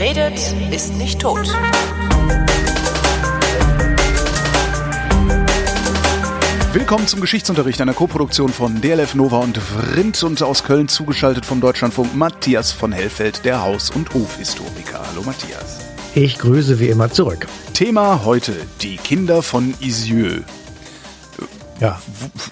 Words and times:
Wer 0.00 0.16
redet, 0.16 0.54
ist 0.72 0.94
nicht 0.94 1.20
tot. 1.20 1.46
Willkommen 6.72 7.06
zum 7.06 7.20
Geschichtsunterricht 7.20 7.82
einer 7.82 7.92
Koproduktion 7.92 8.48
von 8.48 8.80
DLF 8.80 9.14
Nova 9.14 9.40
und 9.40 9.58
Vrindt 9.58 10.22
und 10.22 10.42
aus 10.42 10.64
Köln 10.64 10.88
zugeschaltet 10.88 11.44
vom 11.44 11.60
Deutschlandfunk 11.60 12.16
Matthias 12.16 12.72
von 12.72 12.92
Hellfeld, 12.92 13.44
der 13.44 13.60
Haus- 13.60 13.90
und 13.90 14.14
Hofhistoriker. 14.14 15.02
Hallo 15.06 15.22
Matthias. 15.22 15.80
Ich 16.14 16.38
grüße 16.38 16.80
wie 16.80 16.88
immer 16.88 17.10
zurück. 17.10 17.46
Thema 17.74 18.24
heute, 18.24 18.54
die 18.80 18.96
Kinder 18.96 19.42
von 19.42 19.74
Isieux. 19.80 20.42
Ja. 21.78 22.00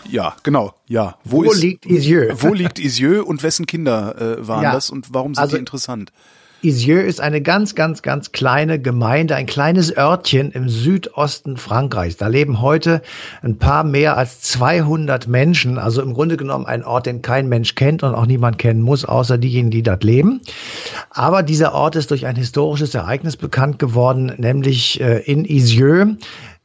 Ja, 0.06 0.36
genau. 0.42 0.74
Ja. 0.86 1.16
Wo, 1.24 1.38
wo 1.38 1.52
ist, 1.52 1.62
liegt 1.62 1.86
Isieux? 1.86 2.42
Wo 2.42 2.52
liegt 2.52 2.78
Isieux 2.78 3.24
und 3.24 3.42
wessen 3.42 3.64
Kinder 3.64 4.36
äh, 4.38 4.46
waren 4.46 4.64
ja. 4.64 4.72
das 4.72 4.90
und 4.90 5.14
warum 5.14 5.34
sind 5.34 5.42
also, 5.42 5.56
die 5.56 5.60
interessant? 5.60 6.12
Isieux 6.60 7.04
ist 7.04 7.20
eine 7.20 7.40
ganz, 7.40 7.76
ganz, 7.76 8.02
ganz 8.02 8.32
kleine 8.32 8.80
Gemeinde, 8.80 9.36
ein 9.36 9.46
kleines 9.46 9.96
Örtchen 9.96 10.50
im 10.50 10.68
Südosten 10.68 11.56
Frankreichs. 11.56 12.16
Da 12.16 12.26
leben 12.26 12.60
heute 12.60 13.00
ein 13.42 13.58
paar 13.58 13.84
mehr 13.84 14.16
als 14.16 14.40
200 14.40 15.28
Menschen. 15.28 15.78
Also 15.78 16.02
im 16.02 16.14
Grunde 16.14 16.36
genommen 16.36 16.66
ein 16.66 16.82
Ort, 16.82 17.06
den 17.06 17.22
kein 17.22 17.48
Mensch 17.48 17.76
kennt 17.76 18.02
und 18.02 18.12
auch 18.16 18.26
niemand 18.26 18.58
kennen 18.58 18.82
muss, 18.82 19.04
außer 19.04 19.38
diejenigen, 19.38 19.70
die 19.70 19.84
dort 19.84 20.02
leben. 20.02 20.40
Aber 21.10 21.44
dieser 21.44 21.74
Ort 21.74 21.94
ist 21.94 22.10
durch 22.10 22.26
ein 22.26 22.34
historisches 22.34 22.92
Ereignis 22.92 23.36
bekannt 23.36 23.78
geworden, 23.78 24.32
nämlich 24.38 25.00
äh, 25.00 25.20
in 25.20 25.44
Isieux 25.44 26.16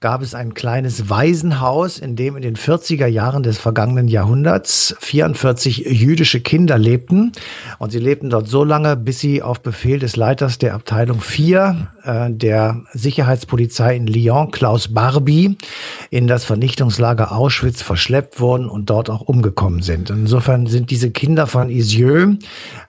gab 0.03 0.21
es 0.21 0.35
ein 0.35 0.53
kleines 0.53 1.09
Waisenhaus, 1.09 1.97
in 1.97 2.17
dem 2.17 2.35
in 2.35 2.41
den 2.41 2.57
40er 2.57 3.07
Jahren 3.07 3.41
des 3.41 3.57
vergangenen 3.57 4.09
Jahrhunderts 4.09 4.93
44 4.99 5.77
jüdische 5.77 6.41
Kinder 6.41 6.77
lebten. 6.77 7.31
Und 7.79 7.93
sie 7.93 7.99
lebten 7.99 8.29
dort 8.29 8.49
so 8.49 8.65
lange, 8.65 8.97
bis 8.97 9.19
sie 9.21 9.41
auf 9.41 9.61
Befehl 9.61 9.99
des 9.99 10.17
Leiters 10.17 10.57
der 10.57 10.73
Abteilung 10.73 11.21
4 11.21 11.87
äh, 12.03 12.31
der 12.31 12.83
Sicherheitspolizei 12.91 13.95
in 13.95 14.07
Lyon, 14.07 14.51
Klaus 14.51 14.93
Barbie, 14.93 15.57
in 16.09 16.27
das 16.27 16.43
Vernichtungslager 16.43 17.31
Auschwitz 17.31 17.81
verschleppt 17.81 18.41
wurden 18.41 18.67
und 18.67 18.89
dort 18.89 19.09
auch 19.09 19.21
umgekommen 19.21 19.83
sind. 19.83 20.09
Insofern 20.09 20.67
sind 20.67 20.91
diese 20.91 21.11
Kinder 21.11 21.47
von 21.47 21.69
Isieux 21.69 22.37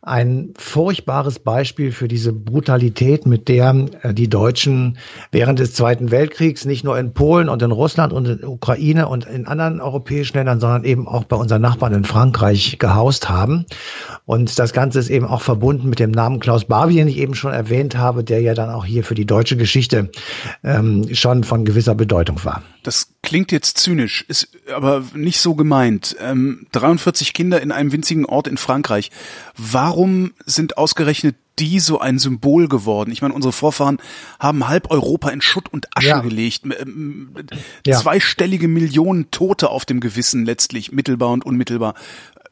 ein 0.03 0.53
furchtbares 0.58 1.38
Beispiel 1.38 1.92
für 1.92 2.08
diese 2.08 2.33
Brutalität, 2.33 3.25
mit 3.25 3.47
der 3.47 3.86
äh, 4.03 4.12
die 4.12 4.28
Deutschen 4.28 4.98
während 5.31 5.60
des 5.60 5.75
Zweiten 5.75 6.10
Weltkriegs 6.10 6.64
nicht 6.64 6.83
nur 6.83 6.98
in 6.98 7.03
Polen 7.12 7.48
und 7.48 7.62
in 7.62 7.72
Russland 7.72 8.12
und 8.12 8.27
in 8.27 8.44
Ukraine 8.44 9.08
und 9.08 9.27
in 9.27 9.47
anderen 9.47 9.80
europäischen 9.80 10.36
Ländern, 10.36 10.60
sondern 10.60 10.84
eben 10.84 11.06
auch 11.06 11.24
bei 11.24 11.36
unseren 11.36 11.62
Nachbarn 11.62 11.92
in 11.92 12.05
Frankreich 12.05 12.78
gehaust 12.78 13.28
haben. 13.28 13.66
Und 14.24 14.58
das 14.58 14.72
Ganze 14.72 14.98
ist 14.98 15.10
eben 15.10 15.27
auch 15.27 15.42
verbunden 15.42 15.88
mit 15.91 15.98
dem 15.98 16.10
Namen 16.10 16.41
Klaus 16.41 16.64
Barbie, 16.64 16.97
den 16.97 17.08
ich 17.08 17.19
eben 17.19 17.34
schon 17.34 17.52
erwähnt 17.52 17.98
habe, 17.98 18.25
der 18.25 18.41
ja 18.41 18.55
dann 18.55 18.70
auch 18.70 18.84
hier 18.84 19.05
für 19.05 19.14
die 19.14 19.27
deutsche 19.27 19.56
Geschichte 19.56 20.10
ähm, 20.62 21.06
schon 21.12 21.44
von 21.44 21.64
gewisser 21.64 21.94
Bedeutung 21.94 22.44
war. 22.44 22.62
Das 22.84 23.14
klingt 23.22 23.50
jetzt 23.50 23.78
zynisch, 23.78 24.24
ist 24.28 24.48
aber 24.72 25.04
nicht 25.14 25.40
so 25.40 25.54
gemeint. 25.54 26.16
Ähm, 26.20 26.66
43 26.72 27.32
Kinder 27.32 27.60
in 27.60 27.72
einem 27.72 27.92
winzigen 27.92 28.26
Ort 28.26 28.46
in 28.46 28.58
Frankreich. 28.58 29.10
Warum 29.56 30.34
sind 30.44 30.78
ausgerechnet 30.78 31.34
die 31.58 31.80
so 31.80 31.98
ein 31.98 32.18
Symbol 32.18 32.68
geworden? 32.68 33.10
Ich 33.10 33.22
meine, 33.22 33.32
unsere 33.32 33.52
Vorfahren 33.52 33.98
haben 34.38 34.68
halb 34.68 34.91
Europa 34.91 35.30
in 35.30 35.41
Schutt 35.41 35.72
und 35.72 35.88
Asche 35.96 36.08
ja. 36.08 36.20
gelegt. 36.20 36.64
Ähm, 36.64 37.34
ja. 37.86 37.98
Zweistellige 37.98 38.68
Millionen 38.68 39.30
Tote 39.30 39.70
auf 39.70 39.86
dem 39.86 40.00
Gewissen 40.00 40.44
letztlich, 40.44 40.92
mittelbar 40.92 41.30
und 41.30 41.44
unmittelbar. 41.44 41.94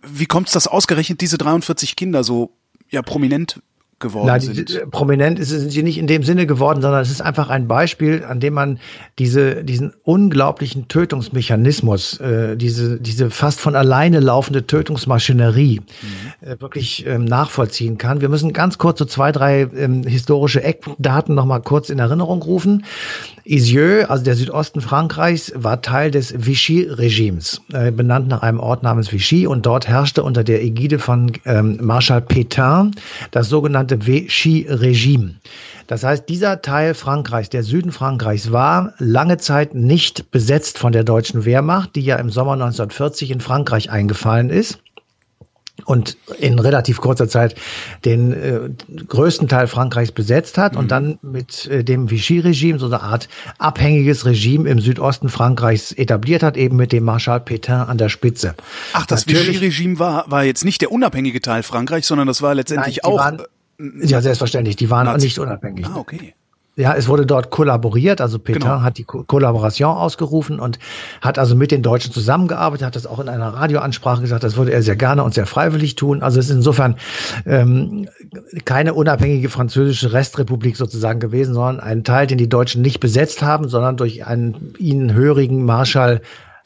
Wie 0.02 0.26
kommt 0.26 0.48
es, 0.48 0.54
dass 0.54 0.66
ausgerechnet 0.66 1.20
diese 1.20 1.36
43 1.36 1.94
Kinder 1.94 2.24
so 2.24 2.56
ja 2.90 3.02
prominent 3.02 3.60
geworden 4.02 4.26
Na, 4.26 4.38
sind. 4.38 4.68
Die, 4.68 4.78
prominent 4.90 5.38
ist, 5.38 5.48
sind 5.48 5.70
sie 5.70 5.82
nicht 5.82 5.96
in 5.96 6.06
dem 6.06 6.22
Sinne 6.22 6.46
geworden, 6.46 6.82
sondern 6.82 7.00
es 7.00 7.10
ist 7.10 7.22
einfach 7.22 7.48
ein 7.48 7.66
Beispiel, 7.66 8.22
an 8.24 8.40
dem 8.40 8.52
man 8.52 8.78
diese, 9.18 9.64
diesen 9.64 9.94
unglaublichen 10.02 10.88
Tötungsmechanismus, 10.88 12.20
äh, 12.20 12.56
diese, 12.56 13.00
diese 13.00 13.30
fast 13.30 13.60
von 13.60 13.74
alleine 13.74 14.20
laufende 14.20 14.66
Tötungsmaschinerie 14.66 15.80
mhm. 15.80 16.46
äh, 16.46 16.60
wirklich 16.60 17.06
ähm, 17.06 17.24
nachvollziehen 17.24 17.96
kann. 17.96 18.20
Wir 18.20 18.28
müssen 18.28 18.52
ganz 18.52 18.76
kurz 18.76 18.98
so 18.98 19.06
zwei, 19.06 19.32
drei 19.32 19.62
ähm, 19.62 20.02
historische 20.02 20.62
Eckdaten 20.62 21.34
noch 21.34 21.46
mal 21.46 21.60
kurz 21.60 21.88
in 21.88 21.98
Erinnerung 21.98 22.42
rufen. 22.42 22.84
Isieux, 23.44 24.04
also 24.08 24.22
der 24.22 24.34
Südosten 24.34 24.80
Frankreichs, 24.80 25.52
war 25.56 25.80
Teil 25.80 26.10
des 26.10 26.34
Vichy-Regimes, 26.46 27.62
äh, 27.72 27.90
benannt 27.90 28.28
nach 28.28 28.42
einem 28.42 28.60
Ort 28.60 28.82
namens 28.82 29.12
Vichy 29.12 29.46
und 29.46 29.66
dort 29.66 29.88
herrschte 29.88 30.22
unter 30.22 30.44
der 30.44 30.62
Ägide 30.62 30.98
von 30.98 31.32
ähm, 31.44 31.78
Marschall 31.80 32.20
Pétain 32.20 32.92
das 33.30 33.48
sogenannte 33.48 33.91
Vichy-Regime. 34.00 35.36
Das 35.86 36.04
heißt, 36.04 36.28
dieser 36.28 36.62
Teil 36.62 36.94
Frankreichs, 36.94 37.50
der 37.50 37.62
Süden 37.62 37.92
Frankreichs, 37.92 38.52
war 38.52 38.94
lange 38.98 39.38
Zeit 39.38 39.74
nicht 39.74 40.30
besetzt 40.30 40.78
von 40.78 40.92
der 40.92 41.04
deutschen 41.04 41.44
Wehrmacht, 41.44 41.96
die 41.96 42.02
ja 42.02 42.16
im 42.16 42.30
Sommer 42.30 42.52
1940 42.52 43.30
in 43.30 43.40
Frankreich 43.40 43.90
eingefallen 43.90 44.50
ist 44.50 44.78
und 45.84 46.16
in 46.38 46.58
relativ 46.58 47.00
kurzer 47.00 47.28
Zeit 47.28 47.56
den 48.04 48.32
äh, 48.32 48.70
größten 49.08 49.48
Teil 49.48 49.66
Frankreichs 49.66 50.12
besetzt 50.12 50.58
hat 50.58 50.74
mhm. 50.74 50.78
und 50.78 50.90
dann 50.90 51.18
mit 51.22 51.66
äh, 51.66 51.82
dem 51.82 52.10
Vichy-Regime 52.10 52.78
so 52.78 52.86
eine 52.86 53.02
Art 53.02 53.28
abhängiges 53.58 54.24
Regime 54.24 54.68
im 54.68 54.80
Südosten 54.80 55.28
Frankreichs 55.28 55.92
etabliert 55.92 56.42
hat, 56.42 56.56
eben 56.56 56.76
mit 56.76 56.92
dem 56.92 57.04
Marschall 57.04 57.40
Pétain 57.40 57.86
an 57.86 57.98
der 57.98 58.08
Spitze. 58.08 58.54
Ach, 58.92 59.06
das 59.06 59.26
Vichy-Regime 59.26 59.98
war, 59.98 60.30
war 60.30 60.44
jetzt 60.44 60.64
nicht 60.64 60.80
der 60.82 60.92
unabhängige 60.92 61.40
Teil 61.40 61.62
Frankreichs, 61.62 62.06
sondern 62.06 62.26
das 62.26 62.42
war 62.42 62.54
letztendlich 62.54 63.00
Nein, 63.02 63.12
auch. 63.12 63.18
Waren, 63.18 63.40
äh, 63.40 63.44
ja, 64.00 64.20
selbstverständlich, 64.20 64.76
die 64.76 64.90
waren 64.90 65.06
Nazi. 65.06 65.26
nicht 65.26 65.38
unabhängig. 65.38 65.86
Ah, 65.86 65.96
okay. 65.96 66.34
Ja, 66.74 66.94
es 66.94 67.06
wurde 67.06 67.26
dort 67.26 67.50
kollaboriert, 67.50 68.22
also 68.22 68.38
Peter 68.38 68.58
genau. 68.60 68.80
hat 68.80 68.96
die 68.96 69.04
Ko 69.04 69.24
Kollaboration 69.24 69.94
ausgerufen 69.94 70.58
und 70.58 70.78
hat 71.20 71.38
also 71.38 71.54
mit 71.54 71.70
den 71.70 71.82
Deutschen 71.82 72.14
zusammengearbeitet, 72.14 72.86
hat 72.86 72.96
das 72.96 73.06
auch 73.06 73.20
in 73.20 73.28
einer 73.28 73.48
Radioansprache 73.48 74.22
gesagt, 74.22 74.42
das 74.42 74.56
würde 74.56 74.72
er 74.72 74.82
sehr 74.82 74.96
gerne 74.96 75.22
und 75.22 75.34
sehr 75.34 75.44
freiwillig 75.44 75.96
tun. 75.96 76.22
Also 76.22 76.40
es 76.40 76.46
ist 76.46 76.56
insofern 76.56 76.96
ähm, 77.44 78.08
keine 78.64 78.94
unabhängige 78.94 79.50
französische 79.50 80.14
Restrepublik 80.14 80.78
sozusagen 80.78 81.20
gewesen, 81.20 81.52
sondern 81.52 81.78
ein 81.78 82.04
Teil, 82.04 82.26
den 82.26 82.38
die 82.38 82.48
Deutschen 82.48 82.80
nicht 82.80 83.00
besetzt 83.00 83.42
haben, 83.42 83.68
sondern 83.68 83.98
durch 83.98 84.24
einen 84.24 84.72
ihnen 84.78 85.12
hörigen 85.12 85.66
Marschall 85.66 86.22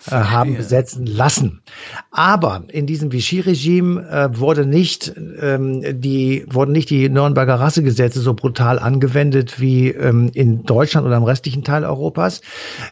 äh, 0.07 0.11
haben 0.13 0.57
besetzen 0.57 1.07
lassen. 1.07 1.63
Aber 2.11 2.65
in 2.69 2.87
diesem 2.87 3.13
Vichy-Regime 3.13 4.09
äh, 4.09 4.39
wurde 4.39 4.67
nicht 4.67 5.13
ähm, 5.41 5.83
die 6.01 6.47
wurden 6.49 6.73
nicht 6.73 6.91
die 6.91 7.09
Nürnberger 7.09 7.55
Rassegesetze 7.55 8.21
so 8.21 8.35
brutal 8.35 8.79
angewendet 8.79 9.61
wie 9.61 9.89
ähm, 9.89 10.31
in 10.35 10.65
Deutschland 10.65 11.07
oder 11.07 11.17
im 11.17 11.25
restlichen 11.25 11.65
Teil 11.65 11.85
Europas. 11.85 12.41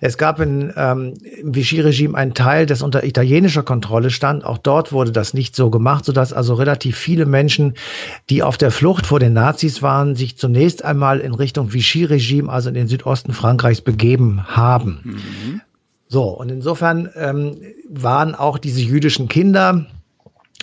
Es 0.00 0.18
gab 0.18 0.40
in, 0.40 0.72
ähm, 0.76 1.14
im 1.40 1.54
Vichy-Regime 1.54 2.16
einen 2.16 2.34
Teil, 2.34 2.66
das 2.66 2.82
unter 2.82 3.04
italienischer 3.04 3.62
Kontrolle 3.62 4.10
stand. 4.10 4.44
Auch 4.44 4.58
dort 4.58 4.92
wurde 4.92 5.12
das 5.12 5.34
nicht 5.34 5.56
so 5.56 5.70
gemacht, 5.70 6.04
sodass 6.04 6.32
also 6.32 6.54
relativ 6.54 6.96
viele 6.96 7.26
Menschen, 7.26 7.74
die 8.30 8.42
auf 8.42 8.56
der 8.56 8.70
Flucht 8.70 9.06
vor 9.06 9.20
den 9.20 9.32
Nazis 9.32 9.82
waren, 9.82 10.16
sich 10.16 10.36
zunächst 10.36 10.84
einmal 10.84 11.20
in 11.20 11.34
Richtung 11.34 11.72
Vichy-Regime, 11.72 12.50
also 12.50 12.68
in 12.68 12.74
den 12.74 12.88
Südosten 12.88 13.32
Frankreichs, 13.32 13.80
begeben 13.80 14.46
haben. 14.46 15.00
Mhm. 15.04 15.60
So, 16.14 16.28
und 16.28 16.48
insofern 16.48 17.10
ähm, 17.16 17.56
waren 17.88 18.36
auch 18.36 18.58
diese 18.58 18.80
jüdischen 18.80 19.26
Kinder, 19.26 19.86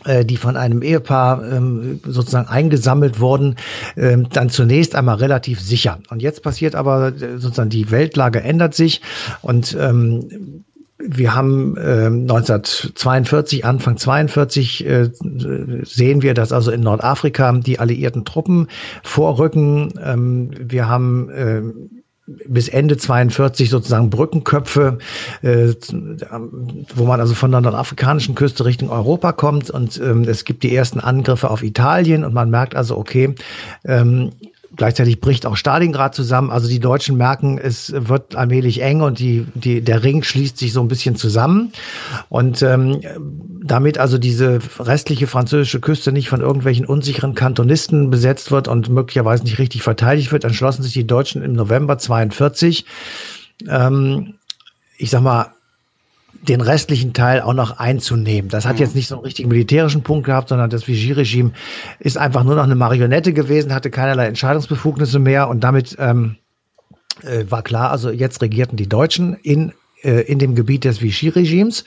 äh, 0.06 0.24
die 0.24 0.38
von 0.38 0.56
einem 0.56 0.82
Ehepaar 0.82 1.44
ähm, 1.44 2.00
sozusagen 2.06 2.48
eingesammelt 2.48 3.20
wurden, 3.20 3.58
ähm, 3.98 4.30
dann 4.30 4.50
zunächst 4.50 4.96
einmal 4.96 5.18
relativ 5.18 5.60
sicher. 5.60 6.00
Und 6.10 6.22
jetzt 6.22 6.42
passiert 6.42 6.74
aber 6.74 7.10
äh, 7.10 7.38
sozusagen 7.38 7.70
die 7.70 7.92
Weltlage 7.92 8.42
ändert 8.42 8.76
sich 8.76 9.02
und 9.42 9.76
ähm, 9.78 10.64
wir 11.00 11.36
haben 11.36 11.76
äh, 11.76 12.06
1942, 12.06 13.66
Anfang 13.66 13.98
42 13.98 14.86
äh, 14.86 15.10
sehen 15.84 16.22
wir, 16.22 16.34
dass 16.34 16.54
also 16.54 16.72
in 16.72 16.80
Nordafrika 16.80 17.52
die 17.52 17.78
alliierten 17.80 18.24
Truppen 18.24 18.68
vorrücken. 19.04 19.96
Ähm, 20.02 20.52
wir 20.58 20.88
haben 20.88 21.30
äh, 21.30 21.62
bis 22.28 22.70
Ende 22.70 22.98
42 22.98 23.70
sozusagen 23.70 24.10
Brückenköpfe, 24.10 25.00
äh, 25.42 25.74
wo 26.96 27.06
man 27.06 27.20
also 27.20 27.34
von 27.34 27.52
der 27.52 27.62
nordafrikanischen 27.62 28.36
Küste 28.36 28.66
Richtung 28.66 28.90
Europa 28.90 29.32
kommt. 29.32 29.70
Und 29.70 30.00
ähm, 30.00 30.24
es 30.24 30.46
gibt 30.46 30.64
die 30.64 30.76
ersten 30.76 31.00
Angriffe 31.00 31.50
auf 31.50 31.64
Italien. 31.64 32.24
Und 32.24 32.34
man 32.34 32.50
merkt 32.50 32.76
also, 32.76 32.98
okay, 32.98 33.36
ähm, 33.86 34.32
Gleichzeitig 34.76 35.20
bricht 35.20 35.46
auch 35.46 35.58
Stalingrad 35.58 36.16
zusammen. 36.16 36.50
Also 36.50 36.70
die 36.70 36.80
Deutschen 36.80 37.18
merken, 37.18 37.58
es 37.58 37.92
wird 37.94 38.36
allmählich 38.36 38.82
eng 38.82 39.02
und 39.02 39.20
die, 39.20 39.46
die, 39.54 39.82
der 39.82 40.04
Ring 40.04 40.24
schließt 40.24 40.58
sich 40.58 40.72
so 40.72 40.82
ein 40.82 40.88
bisschen 40.88 41.16
zusammen. 41.18 41.74
Und 42.30 42.62
ähm, 42.62 43.02
damit 43.64 43.98
also 43.98 44.18
diese 44.18 44.60
restliche 44.80 45.28
französische 45.28 45.82
Küste 45.82 46.14
nicht 46.14 46.30
von 46.30 46.40
irgendwelchen 46.40 46.86
unsicheren 46.86 47.36
Kantonisten 47.36 48.10
besetzt 48.10 48.52
wird 48.52 48.70
und 48.70 48.88
möglicherweise 48.90 49.44
nicht 49.44 49.60
richtig 49.60 49.84
verteidigt 49.84 50.32
wird, 50.32 50.46
entschlossen 50.46 50.84
sich 50.84 50.94
die 50.94 51.08
Deutschen 51.08 51.44
im 51.44 51.54
November 51.54 51.98
42, 51.98 52.86
ähm, 53.68 54.36
ich 54.98 55.10
sag 55.10 55.22
mal, 55.22 55.54
den 56.42 56.62
restlichen 56.62 57.14
Teil 57.14 57.42
auch 57.42 57.54
noch 57.54 57.78
einzunehmen. 57.78 58.50
Das 58.50 58.66
hat 58.66 58.76
mhm. 58.76 58.82
jetzt 58.82 58.96
nicht 58.96 59.08
so 59.08 59.16
einen 59.16 59.24
richtigen 59.24 59.50
militärischen 59.50 60.04
Punkt 60.04 60.26
gehabt, 60.26 60.50
sondern 60.50 60.70
das 60.70 60.88
Vichy-Regime 60.88 61.52
ist 62.00 62.18
einfach 62.18 62.44
nur 62.44 62.56
noch 62.56 62.64
eine 62.64 62.76
Marionette 62.76 63.34
gewesen, 63.34 63.74
hatte 63.74 63.92
keinerlei 63.92 64.26
Entscheidungsbefugnisse 64.26 65.20
mehr 65.20 65.50
und 65.50 65.64
damit 65.64 65.96
ähm, 66.00 66.38
äh, 67.22 67.46
war 67.50 67.62
klar, 67.62 67.92
also 67.92 68.10
jetzt 68.10 68.42
regierten 68.42 68.76
die 68.76 68.90
Deutschen 68.90 69.36
in 69.36 69.74
äh, 70.04 70.22
in 70.22 70.40
dem 70.40 70.56
Gebiet 70.56 70.84
des 70.84 71.02
Vichy-Regimes. 71.02 71.86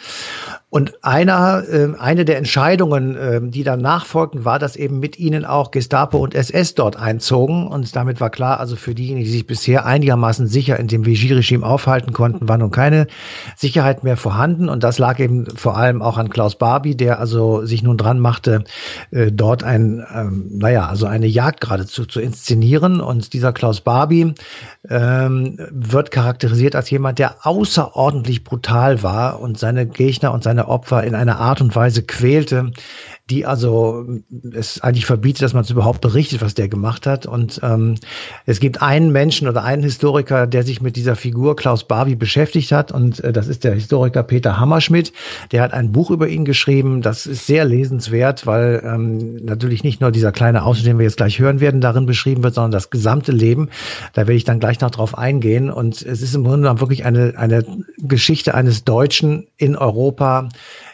Und 0.75 1.05
einer, 1.05 1.63
äh, 1.69 1.93
eine 2.01 2.25
der 2.25 2.37
Entscheidungen, 2.37 3.15
äh, 3.15 3.41
die 3.41 3.63
dann 3.63 3.81
nachfolgten, 3.81 4.45
war, 4.45 4.59
dass 4.59 4.75
eben 4.75 4.99
mit 4.99 5.21
ihnen 5.21 5.45
auch 5.45 5.71
Gestapo 5.71 6.19
und 6.19 6.35
SS 6.35 6.75
dort 6.75 6.97
einzogen. 6.97 7.69
Und 7.69 7.95
damit 7.95 8.21
war 8.21 8.29
klar, 8.29 8.59
also 8.59 8.75
für 8.75 8.93
diejenigen, 8.93 9.25
die 9.25 9.31
sich 9.31 9.47
bisher 9.47 9.87
einigermaßen 9.87 10.49
sicher 10.49 10.77
in 10.81 10.89
dem 10.89 11.07
Vichy-Regime 11.07 11.65
aufhalten 11.65 12.13
konnten, 12.13 12.49
war 12.49 12.59
nun 12.59 12.73
keine 12.73 13.07
Sicherheit 13.55 14.03
mehr 14.03 14.17
vorhanden. 14.17 14.69
Und 14.69 14.83
das 14.83 14.99
lag 14.99 15.21
eben 15.21 15.47
vor 15.47 15.77
allem 15.77 16.03
auch 16.03 16.19
an 16.19 16.29
Klaus 16.29 16.57
Barbie, 16.57 16.97
der 16.97 17.21
also 17.21 17.65
sich 17.65 17.85
nun 17.85 17.97
dran 17.97 18.19
machte, 18.19 18.65
äh, 19.13 19.31
dort 19.31 19.63
ein, 19.63 20.05
ähm, 20.13 20.51
naja, 20.59 20.89
also 20.89 21.07
eine 21.07 21.29
Jagd 21.29 21.61
geradezu 21.61 22.05
zu 22.05 22.19
inszenieren. 22.19 23.01
Und 23.01 23.33
dieser 23.33 23.53
Klaus 23.53 23.81
Barbie 23.81 24.35
ähm, 24.91 25.57
wird 25.71 26.11
charakterisiert 26.11 26.75
als 26.75 26.91
jemand, 26.91 27.21
der 27.21 27.47
außerordentlich 27.47 28.43
brutal 28.43 29.05
war 29.05 29.39
und 29.39 29.57
seine 29.57 29.87
Gegner 29.87 30.35
und 30.35 30.43
seine 30.43 30.64
Opfer 30.69 31.05
in 31.05 31.15
einer 31.15 31.39
Art 31.39 31.61
und 31.61 31.75
Weise 31.75 32.03
quälte, 32.03 32.73
die 33.31 33.47
also 33.47 34.05
es 34.53 34.83
eigentlich 34.83 35.07
verbietet, 35.07 35.43
dass 35.43 35.55
man 35.55 35.65
es 35.65 35.71
überhaupt 35.71 36.03
berichtet, 36.03 36.43
was 36.43 36.53
der 36.53 36.69
gemacht 36.69 37.07
hat. 37.07 37.25
Und 37.25 37.59
ähm, 37.63 37.95
es 38.45 38.61
gibt 38.61 38.83
einen 38.83 39.13
Menschen 39.13 39.49
oder 39.49 39.65
einen 39.65 39.83
Historiker, 39.83 40.47
der 40.47 40.63
sich 40.63 40.83
mit 40.83 40.97
dieser 40.97 41.17
Figur 41.17 41.57
Klaus 41.57 41.85
Barbie 41.85 42.17
beschäftigt 42.17 42.71
hat. 42.71 42.93
Und 42.93 43.25
äh, 43.25 43.33
das 43.33 43.49
ist 43.49 43.65
der 43.65 43.75
Historiker 43.75 44.23
Peter 44.25 44.61
Hammerschmidt. 44.61 45.15
Der 45.53 45.63
hat 45.63 45.73
ein 45.73 45.91
Buch 45.91 46.11
über 46.11 46.29
ihn 46.29 46.45
geschrieben. 46.45 47.01
Das 47.01 47.27
ist 47.27 47.47
sehr 47.47 47.65
lesenswert, 47.65 48.47
weil 48.47 48.83
ähm, 48.85 49.37
natürlich 49.37 49.85
nicht 49.85 50.03
nur 50.03 50.11
dieser 50.11 50.33
kleine 50.33 50.63
Ausschnitt, 50.63 50.89
den 50.89 50.99
wir 50.99 51.07
jetzt 51.07 51.17
gleich 51.17 51.39
hören 51.39 51.61
werden, 51.61 51.81
darin 51.81 52.05
beschrieben 52.05 52.43
wird, 52.43 52.55
sondern 52.55 52.73
das 52.73 52.91
gesamte 52.91 53.33
Leben. 53.33 53.71
Da 54.13 54.23
werde 54.23 54.35
ich 54.35 54.45
dann 54.45 54.61
gleich 54.61 54.81
noch 54.83 54.91
drauf 54.91 55.17
eingehen. 55.17 55.71
Und 55.71 56.03
es 56.03 56.21
ist 56.21 56.35
im 56.35 56.45
Grunde 56.45 56.61
genommen 56.61 56.81
wirklich 56.81 57.07
eine, 57.07 57.33
eine 57.39 57.65
Geschichte 58.09 58.55
eines 58.55 58.85
Deutschen 58.85 59.49
in 59.57 59.77
Europa, 59.77 60.49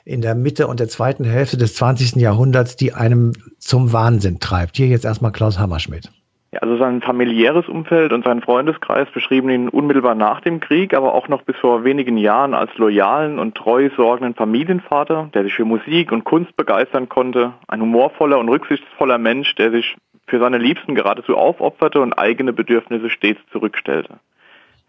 in 0.04 0.20
der 0.20 0.34
Mitte 0.34 0.66
und 0.66 0.80
der 0.80 0.88
zweiten 0.88 1.24
Hälfte 1.24 1.56
des 1.56 1.74
20. 1.74 2.16
Jahrhunderts, 2.16 2.76
die 2.76 2.92
einem 2.92 3.32
zum 3.58 3.92
Wahnsinn 3.92 4.40
treibt. 4.40 4.76
Hier 4.76 4.88
jetzt 4.88 5.04
erstmal 5.04 5.32
Klaus 5.32 5.58
Hammerschmidt. 5.58 6.10
Ja, 6.52 6.60
also 6.62 6.76
sein 6.78 7.00
familiäres 7.00 7.68
Umfeld 7.68 8.12
und 8.12 8.24
sein 8.24 8.40
Freundeskreis 8.42 9.08
beschrieben 9.12 9.50
ihn 9.50 9.68
unmittelbar 9.68 10.16
nach 10.16 10.40
dem 10.40 10.58
Krieg, 10.58 10.94
aber 10.94 11.14
auch 11.14 11.28
noch 11.28 11.42
bis 11.42 11.56
vor 11.56 11.84
wenigen 11.84 12.16
Jahren 12.16 12.54
als 12.54 12.76
loyalen 12.76 13.38
und 13.38 13.54
treu 13.54 13.88
sorgenden 13.96 14.34
Familienvater, 14.34 15.30
der 15.32 15.44
sich 15.44 15.54
für 15.54 15.64
Musik 15.64 16.10
und 16.10 16.24
Kunst 16.24 16.56
begeistern 16.56 17.08
konnte, 17.08 17.52
ein 17.68 17.80
humorvoller 17.80 18.38
und 18.38 18.48
rücksichtsvoller 18.48 19.18
Mensch, 19.18 19.54
der 19.54 19.70
sich 19.70 19.96
für 20.26 20.40
seine 20.40 20.58
Liebsten 20.58 20.96
geradezu 20.96 21.36
aufopferte 21.36 22.00
und 22.00 22.14
eigene 22.14 22.52
Bedürfnisse 22.52 23.10
stets 23.10 23.40
zurückstellte. 23.52 24.18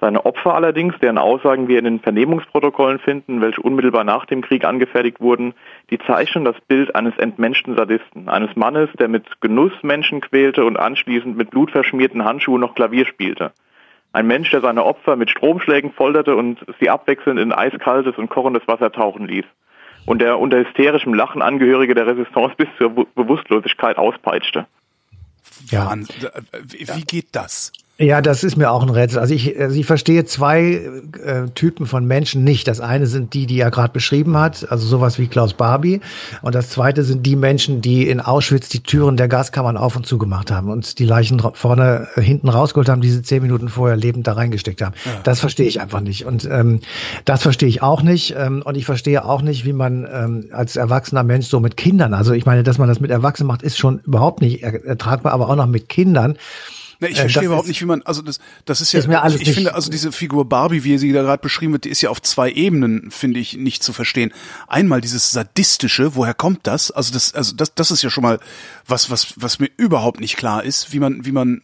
Seine 0.01 0.25
Opfer 0.25 0.55
allerdings, 0.55 0.95
deren 0.99 1.19
Aussagen 1.19 1.67
wir 1.67 1.77
in 1.77 1.85
den 1.85 1.99
Vernehmungsprotokollen 1.99 2.97
finden, 2.97 3.39
welche 3.39 3.61
unmittelbar 3.61 4.03
nach 4.03 4.25
dem 4.25 4.41
Krieg 4.41 4.65
angefertigt 4.65 5.21
wurden, 5.21 5.53
die 5.91 5.99
zeichnen 5.99 6.43
das 6.43 6.55
Bild 6.67 6.95
eines 6.95 7.15
entmenschten 7.19 7.75
Sadisten, 7.75 8.27
eines 8.27 8.55
Mannes, 8.55 8.89
der 8.97 9.07
mit 9.07 9.39
Genuss 9.41 9.73
Menschen 9.83 10.19
quälte 10.19 10.65
und 10.65 10.77
anschließend 10.77 11.37
mit 11.37 11.51
blutverschmierten 11.51 12.25
Handschuhen 12.25 12.61
noch 12.61 12.73
Klavier 12.73 13.05
spielte. 13.05 13.51
Ein 14.11 14.25
Mensch, 14.25 14.49
der 14.49 14.61
seine 14.61 14.85
Opfer 14.85 15.15
mit 15.15 15.29
Stromschlägen 15.29 15.93
folterte 15.93 16.35
und 16.35 16.65
sie 16.79 16.89
abwechselnd 16.89 17.39
in 17.39 17.53
eiskaltes 17.53 18.17
und 18.17 18.27
kochendes 18.27 18.67
Wasser 18.67 18.91
tauchen 18.91 19.27
ließ. 19.27 19.45
Und 20.07 20.19
der 20.19 20.39
unter 20.39 20.57
hysterischem 20.57 21.13
Lachen 21.13 21.43
Angehörige 21.43 21.93
der 21.93 22.07
Resistance 22.07 22.55
bis 22.57 22.67
zur 22.79 23.05
Bewusstlosigkeit 23.13 23.97
auspeitschte. 23.97 24.65
Ja, 25.67 25.93
wie 25.95 27.03
geht 27.03 27.27
das? 27.33 27.71
Ja, 28.01 28.19
das 28.19 28.43
ist 28.43 28.57
mir 28.57 28.71
auch 28.71 28.81
ein 28.81 28.89
Rätsel. 28.89 29.19
Also 29.19 29.35
ich, 29.35 29.59
also 29.59 29.79
ich 29.79 29.85
verstehe 29.85 30.25
zwei 30.25 30.81
äh, 31.23 31.49
Typen 31.53 31.85
von 31.85 32.05
Menschen 32.05 32.43
nicht. 32.43 32.67
Das 32.67 32.79
eine 32.79 33.05
sind 33.05 33.35
die, 33.35 33.45
die 33.45 33.59
er 33.59 33.69
gerade 33.69 33.93
beschrieben 33.93 34.35
hat, 34.37 34.71
also 34.71 34.87
sowas 34.87 35.19
wie 35.19 35.27
Klaus 35.27 35.53
Barbie. 35.53 36.01
Und 36.41 36.55
das 36.55 36.69
zweite 36.69 37.03
sind 37.03 37.27
die 37.27 37.35
Menschen, 37.35 37.81
die 37.81 38.09
in 38.09 38.19
Auschwitz 38.19 38.69
die 38.69 38.81
Türen 38.81 39.17
der 39.17 39.27
Gaskammern 39.27 39.77
auf 39.77 39.95
und 39.95 40.07
zu 40.07 40.17
gemacht 40.17 40.49
haben 40.49 40.71
und 40.71 40.97
die 40.97 41.05
Leichen 41.05 41.39
vorne 41.53 42.07
äh, 42.15 42.21
hinten 42.21 42.49
rausgeholt 42.49 42.89
haben, 42.89 43.01
diese 43.01 43.21
zehn 43.21 43.43
Minuten 43.43 43.69
vorher 43.69 43.97
lebend 43.97 44.25
da 44.25 44.33
reingesteckt 44.33 44.81
haben. 44.81 44.95
Ja. 45.05 45.11
Das 45.23 45.39
verstehe 45.39 45.67
ich 45.67 45.79
einfach 45.79 46.01
nicht. 46.01 46.25
Und 46.25 46.45
ähm, 46.45 46.79
das 47.25 47.43
verstehe 47.43 47.69
ich 47.69 47.83
auch 47.83 48.01
nicht. 48.01 48.33
Ähm, 48.35 48.63
und 48.65 48.77
ich 48.77 48.85
verstehe 48.85 49.23
auch 49.23 49.43
nicht, 49.43 49.63
wie 49.63 49.73
man 49.73 50.07
ähm, 50.11 50.45
als 50.51 50.75
erwachsener 50.75 51.23
Mensch 51.23 51.45
so 51.45 51.59
mit 51.59 51.77
Kindern, 51.77 52.15
also 52.15 52.33
ich 52.33 52.47
meine, 52.47 52.63
dass 52.63 52.79
man 52.79 52.87
das 52.87 52.99
mit 52.99 53.11
Erwachsenen 53.11 53.47
macht, 53.47 53.61
ist 53.61 53.77
schon 53.77 53.99
überhaupt 53.99 54.41
nicht 54.41 54.63
ertragbar, 54.63 55.33
aber 55.33 55.49
auch 55.49 55.55
noch 55.55 55.67
mit 55.67 55.87
Kindern 55.87 56.37
na, 57.01 57.09
ich 57.09 57.17
äh, 57.17 57.21
verstehe 57.21 57.45
überhaupt 57.45 57.67
nicht, 57.67 57.81
wie 57.81 57.85
man, 57.85 58.03
also 58.03 58.21
das, 58.21 58.39
das 58.65 58.79
ist 58.79 58.91
ja, 58.91 58.99
ist 58.99 59.07
mir 59.07 59.23
alles 59.23 59.41
ich, 59.41 59.49
ich 59.49 59.55
finde, 59.55 59.73
also 59.73 59.89
diese 59.89 60.11
Figur 60.11 60.47
Barbie, 60.47 60.83
wie 60.83 60.99
sie 60.99 61.11
da 61.11 61.23
gerade 61.23 61.41
beschrieben 61.41 61.73
wird, 61.73 61.85
die 61.85 61.89
ist 61.89 62.01
ja 62.01 62.11
auf 62.11 62.21
zwei 62.21 62.51
Ebenen, 62.51 63.09
finde 63.09 63.39
ich, 63.39 63.57
nicht 63.57 63.81
zu 63.81 63.91
verstehen. 63.91 64.31
Einmal 64.67 65.01
dieses 65.01 65.31
sadistische, 65.31 66.15
woher 66.15 66.35
kommt 66.35 66.59
das? 66.67 66.91
Also 66.91 67.11
das, 67.11 67.33
also 67.33 67.55
das, 67.55 67.73
das 67.73 67.89
ist 67.89 68.03
ja 68.03 68.11
schon 68.11 68.21
mal 68.21 68.39
was, 68.85 69.09
was, 69.09 69.33
was 69.35 69.57
mir 69.57 69.69
überhaupt 69.77 70.19
nicht 70.19 70.37
klar 70.37 70.63
ist, 70.63 70.93
wie 70.93 70.99
man, 70.99 71.25
wie 71.25 71.31
man 71.31 71.63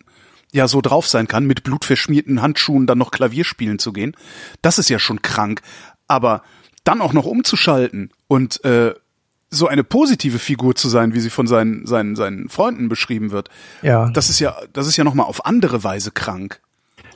ja 0.51 0.67
so 0.67 0.81
drauf 0.81 1.07
sein 1.07 1.27
kann, 1.27 1.45
mit 1.45 1.61
blutverschmierten 1.61 2.41
Handschuhen 2.41 2.87
dann 2.87 2.97
noch 2.97 3.11
Klavier 3.11 3.45
spielen 3.45 3.77
zu 3.77 3.93
gehen. 3.93 4.17
Das 4.63 4.79
ist 4.79 4.89
ja 4.89 4.97
schon 4.97 5.21
krank. 5.21 5.61
Aber 6.07 6.41
dann 6.83 6.99
auch 6.99 7.13
noch 7.13 7.25
umzuschalten 7.25 8.09
und 8.27 8.63
äh, 8.65 8.95
so 9.49 9.67
eine 9.67 9.83
positive 9.83 10.39
Figur 10.39 10.75
zu 10.75 10.89
sein, 10.89 11.13
wie 11.13 11.19
sie 11.19 11.29
von 11.29 11.47
seinen, 11.47 11.85
seinen, 11.85 12.15
seinen 12.15 12.49
Freunden 12.49 12.89
beschrieben 12.89 13.31
wird. 13.31 13.49
Ja. 13.81 14.09
Das 14.09 14.29
ist 14.29 14.39
ja, 14.39 14.55
das 14.73 14.87
ist 14.87 14.97
ja 14.97 15.03
nochmal 15.03 15.27
auf 15.27 15.45
andere 15.45 15.83
Weise 15.83 16.11
krank. 16.11 16.61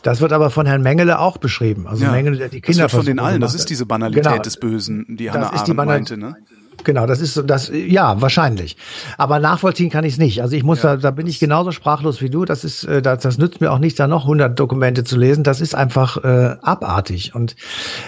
Das 0.04 0.19
wird 0.19 0.33
aber 0.33 0.50
von 0.50 0.66
Herrn 0.66 0.81
Mengele 0.81 1.19
auch 1.19 1.38
beschrieben. 1.38 1.88
Also 1.88 2.06
ja, 2.06 2.12
Mengele, 2.12 2.38
der 2.38 2.50
die 2.50 2.62
Kinder 2.62 2.83
das 2.83 2.94
wird 2.94 3.04
von 3.04 3.06
den 3.06 3.19
allen. 3.19 3.42
Das 3.42 3.54
ist 3.54 3.69
diese 3.69 3.86
Banalität 3.86 4.24
genau. 4.24 4.42
des 4.42 4.57
Bösen, 4.57 5.06
die 5.10 5.30
Hannah 5.30 5.54
Arendt 5.54 5.75
meinte, 5.75 6.18
ne? 6.18 6.36
Genau, 6.83 7.06
das 7.06 7.22
ist 7.22 7.42
das, 7.45 7.72
ja, 7.74 8.22
wahrscheinlich. 8.22 8.78
Aber 9.18 9.39
nachvollziehen 9.39 9.89
kann 9.89 10.04
ich 10.04 10.13
es 10.13 10.19
nicht. 10.19 10.42
Also 10.42 10.56
ich 10.56 10.63
muss 10.63 10.83
ja, 10.83 10.95
da, 10.95 11.01
da 11.01 11.12
bin 11.12 11.28
ich 11.28 11.39
genauso 11.39 11.72
sprachlos 11.72 12.22
wie 12.22 12.30
du. 12.30 12.45
Das 12.45 12.63
ist, 12.63 12.83
äh, 12.83 13.01
das, 13.01 13.24
das 13.24 13.38
nützt 13.38 13.62
mir 13.62 13.72
auch 13.72 13.80
nichts, 13.80 13.98
da 13.98 14.07
noch 14.07 14.24
100 14.24 14.60
Dokumente 14.60 15.04
zu 15.04 15.18
lesen. 15.18 15.44
Das 15.44 15.62
ist 15.62 15.75
einfach 15.75 16.24
äh, 16.24 16.56
abartig. 16.62 17.36
Und 17.36 17.56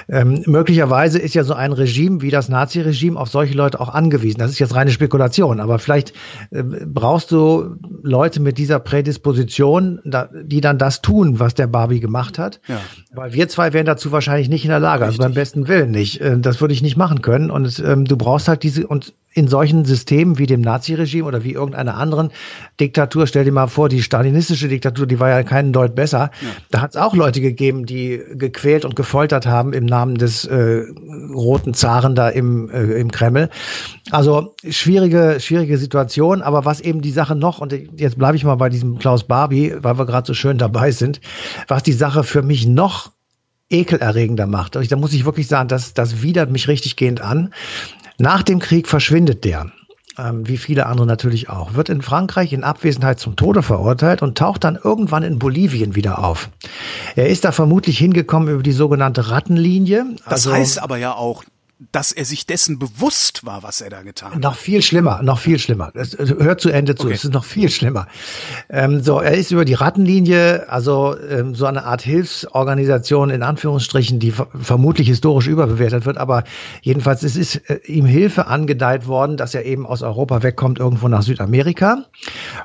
ähm, 0.10 0.44
möglicherweise 0.46 1.20
ist 1.20 1.36
ja 1.36 1.44
so 1.44 1.54
ein 1.54 1.74
Regime 1.74 2.22
wie 2.22 2.31
das 2.31 2.50
Nazi-Regime 2.50 3.20
auf 3.20 3.30
solche 3.30 3.56
Leute 3.56 3.80
auch 3.80 3.89
angewiesen. 3.89 4.39
Das 4.39 4.51
ist 4.51 4.60
jetzt 4.60 4.75
reine 4.75 4.92
Spekulation. 4.92 5.60
Aber 5.60 5.80
vielleicht 5.80 6.13
äh, 6.51 6.63
brauchst 6.63 7.32
du 7.32 7.75
Leute 8.01 8.39
mit 8.42 8.58
dieser 8.58 8.80
Prädisposition, 8.80 10.00
da, 10.06 10.30
die 10.34 10.62
dann 10.62 10.77
das 10.77 11.01
tun, 11.01 11.39
was 11.39 11.53
der 11.53 11.68
Barbie 11.68 12.00
gemacht 12.00 12.39
hat. 12.39 12.60
Ja. 12.68 12.80
Weil 13.13 13.34
wir 13.34 13.48
zwei 13.48 13.74
wären 13.74 13.86
dazu 13.86 14.12
wahrscheinlich 14.12 14.50
nicht 14.50 14.65
in 14.65 14.70
der 14.70 14.80
Lage. 14.80 15.06
Richtig. 15.06 15.20
Also 15.20 15.30
beim 15.30 15.36
besten 15.36 15.68
Willen 15.68 15.92
nicht. 15.92 16.22
Äh, 16.22 16.39
das 16.39 16.62
würde 16.62 16.74
ich 16.74 16.82
nicht 16.82 16.98
machen 16.98 17.22
können. 17.22 17.51
Und 17.51 17.82
ähm, 17.86 18.06
du 18.06 18.18
brauchst 18.18 18.48
halt 18.48 18.62
diese, 18.63 18.88
und 18.88 19.13
in 19.34 19.48
solchen 19.48 19.84
Systemen 19.86 20.38
wie 20.38 20.46
dem 20.46 20.62
Naziregime 20.62 21.25
oder 21.25 21.43
wie 21.43 21.53
irgendeiner 21.53 21.98
anderen 21.98 22.32
Diktatur, 22.79 23.25
stell 23.27 23.46
dir 23.46 23.51
mal 23.51 23.67
vor, 23.67 23.89
die 23.89 24.03
stalinistische 24.03 24.67
Diktatur, 24.67 25.08
die 25.08 25.20
war 25.20 25.29
ja 25.29 25.43
keinen 25.43 25.74
Deut 25.74 25.96
besser. 25.96 26.29
Ja. 26.41 26.48
Da 26.70 26.82
hat 26.82 26.91
es 26.91 26.98
auch 26.98 27.15
Leute 27.15 27.41
gegeben, 27.41 27.86
die 27.86 28.22
gequält 28.34 28.86
und 28.86 28.96
gefoltert 28.96 29.46
haben 29.48 29.74
im 29.74 29.86
Namen 29.86 30.15
des 30.15 30.46
äh, 30.46 30.84
roten 31.34 31.74
Zaren 31.74 32.15
da 32.15 32.29
im, 32.29 32.70
äh, 32.70 33.00
im 33.00 33.12
Kreml. 33.12 33.50
Also 34.12 34.55
schwierige, 34.70 35.38
schwierige 35.39 35.77
Situation, 35.77 36.41
aber 36.41 36.65
was 36.65 36.79
eben 36.79 37.01
die 37.01 37.12
Sache 37.12 37.36
noch, 37.36 37.60
und 37.60 37.74
jetzt 38.00 38.17
bleibe 38.17 38.38
ich 38.38 38.43
mal 38.43 38.55
bei 38.55 38.70
diesem 38.70 39.00
Klaus 39.00 39.24
Barbie, 39.24 39.74
weil 39.79 39.98
wir 39.98 40.05
gerade 40.05 40.27
so 40.27 40.34
schön 40.34 40.58
dabei 40.58 40.91
sind, 40.91 41.22
was 41.67 41.82
die 41.82 41.93
Sache 41.93 42.24
für 42.24 42.43
mich 42.43 42.67
noch 42.67 43.12
ekelerregender 43.74 44.48
macht. 44.48 44.75
Da 44.75 44.96
muss 44.96 45.13
ich 45.13 45.25
wirklich 45.25 45.48
sagen, 45.48 45.68
das, 45.68 45.94
das 45.94 46.22
widert 46.22 46.51
mich 46.51 46.68
richtig 46.68 46.96
gehend 46.96 47.22
an. 47.22 47.53
Nach 48.18 48.44
dem 48.44 48.60
Krieg 48.60 48.88
verschwindet 48.88 49.44
der, 49.44 49.72
ähm, 50.18 50.48
wie 50.48 50.58
viele 50.58 50.86
andere 50.86 51.08
natürlich 51.08 51.50
auch, 51.50 51.74
wird 51.74 51.89
in 51.89 52.01
Frankreich 52.01 52.53
in 52.53 52.63
Abwesenheit 52.63 53.20
zum 53.20 53.36
Tode 53.36 53.63
verurteilt 53.63 54.22
und 54.22 54.38
taucht 54.38 54.63
dann 54.63 54.77
irgendwann 54.82 55.24
in 55.24 55.39
Bolivien 55.39 55.96
wieder 55.96 56.24
auf. 56.24 56.50
Er 57.15 57.27
ist 57.27 57.44
da 57.44 57.51
vermutlich 57.51 57.98
hingekommen 57.98 58.53
über 58.53 58.63
die 58.63 58.72
sogenannte 58.72 59.32
Rattenlinie. 59.32 60.06
Das 60.25 60.48
also, 60.48 60.53
heißt 60.53 60.82
aber 60.82 60.98
ja 60.98 61.13
auch, 61.15 61.44
dass 61.92 62.12
er 62.12 62.25
sich 62.25 62.46
dessen 62.46 62.80
bewusst 62.80 63.46
war, 63.46 63.63
was 63.63 63.82
er 63.82 63.90
da 63.90 64.02
getan 64.02 64.34
hat. 64.34 64.40
Noch 64.40 64.56
viel 64.56 64.82
schlimmer, 64.82 65.22
noch 65.24 65.40
viel 65.40 65.60
schlimmer. 65.60 65.92
Es, 65.94 66.18
hört 66.18 66.62
zu 66.62 66.70
Ende 66.70 66.96
zu, 66.96 67.06
okay. 67.06 67.16
es 67.16 67.24
ist 67.25 67.34
noch 67.34 67.46
viel 67.46 67.70
schlimmer. 67.70 68.08
Ähm, 68.70 69.02
so, 69.02 69.20
er 69.20 69.34
ist 69.34 69.52
über 69.52 69.66
die 69.66 69.74
Rattenlinie, 69.74 70.70
also 70.70 71.16
ähm, 71.20 71.56
so 71.56 71.66
eine 71.66 71.86
Art 71.86 72.02
Hilfsorganisation 72.02 73.30
in 73.30 73.44
Anführungsstrichen, 73.44 74.20
die 74.20 74.32
vermutlich 74.32 75.08
historisch 75.08 75.48
überbewertet 75.48 76.06
wird, 76.06 76.18
aber 76.18 76.44
jedenfalls 76.82 77.24
es 77.24 77.36
ist 77.36 77.56
äh, 77.70 77.80
ihm 77.86 78.06
Hilfe 78.06 78.48
angedeiht 78.48 79.08
worden, 79.08 79.38
dass 79.38 79.56
er 79.56 79.66
eben 79.66 79.86
aus 79.86 80.02
Europa 80.02 80.44
wegkommt, 80.44 80.80
irgendwo 80.80 81.08
nach 81.08 81.24
Südamerika. 81.24 82.06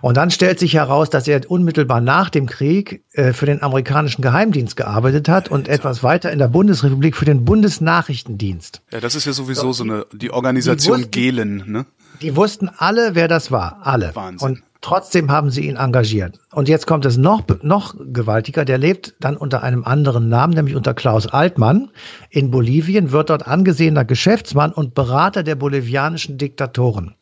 Und 0.01 0.17
dann 0.17 0.31
stellt 0.31 0.59
sich 0.59 0.75
heraus, 0.75 1.11
dass 1.11 1.27
er 1.29 1.51
unmittelbar 1.51 2.01
nach 2.01 2.31
dem 2.31 2.47
Krieg 2.47 3.05
äh, 3.13 3.33
für 3.33 3.47
den 3.47 3.63
amerikanischen 3.63 4.23
Geheimdienst 4.23 4.77
gearbeitet 4.77 5.29
hat 5.29 5.49
und 5.49 5.69
etwas 5.69 6.03
weiter 6.03 6.33
in 6.33 6.39
der 6.39 6.49
Bundesrepublik 6.49 7.17
für 7.17 7.25
den 7.25 7.45
Bundesnachrichtendienst. 7.45 8.83
Ja, 8.93 9.01
Das 9.09 9.15
ist 9.15 9.25
ja 9.25 9.33
sowieso 9.33 9.73
so 9.73 9.85
eine, 9.85 10.05
die 10.12 10.31
Organisation 10.31 10.97
die 10.97 11.05
wussten, 11.05 11.11
Gelen, 11.12 11.65
ne? 11.67 11.87
Die 12.21 12.37
wussten 12.37 12.69
alle, 12.77 13.15
wer 13.15 13.27
das 13.27 13.50
war. 13.50 13.79
Alle. 13.81 14.15
Wahnsinn. 14.15 14.47
Und 14.47 14.62
trotzdem 14.83 15.31
haben 15.31 15.50
sie 15.50 15.67
ihn 15.67 15.77
engagiert. 15.77 16.38
Und 16.53 16.69
jetzt 16.69 16.87
kommt 16.87 17.07
es 17.07 17.17
noch, 17.17 17.43
noch 17.62 17.95
gewaltiger. 17.99 18.67
Der 18.67 18.77
lebt 18.77 19.15
dann 19.19 19.38
unter 19.38 19.62
einem 19.62 19.85
anderen 19.85 20.29
Namen, 20.29 20.53
nämlich 20.53 20.77
unter 20.77 20.93
Klaus 20.93 21.27
Altmann 21.27 21.91
in 22.29 22.50
Bolivien, 22.50 23.11
wird 23.11 23.31
dort 23.31 23.47
angesehener 23.47 24.05
Geschäftsmann 24.05 24.73
und 24.73 24.93
Berater 24.93 25.43
der 25.43 25.55
bolivianischen 25.55 26.37
Diktatoren 26.37 27.15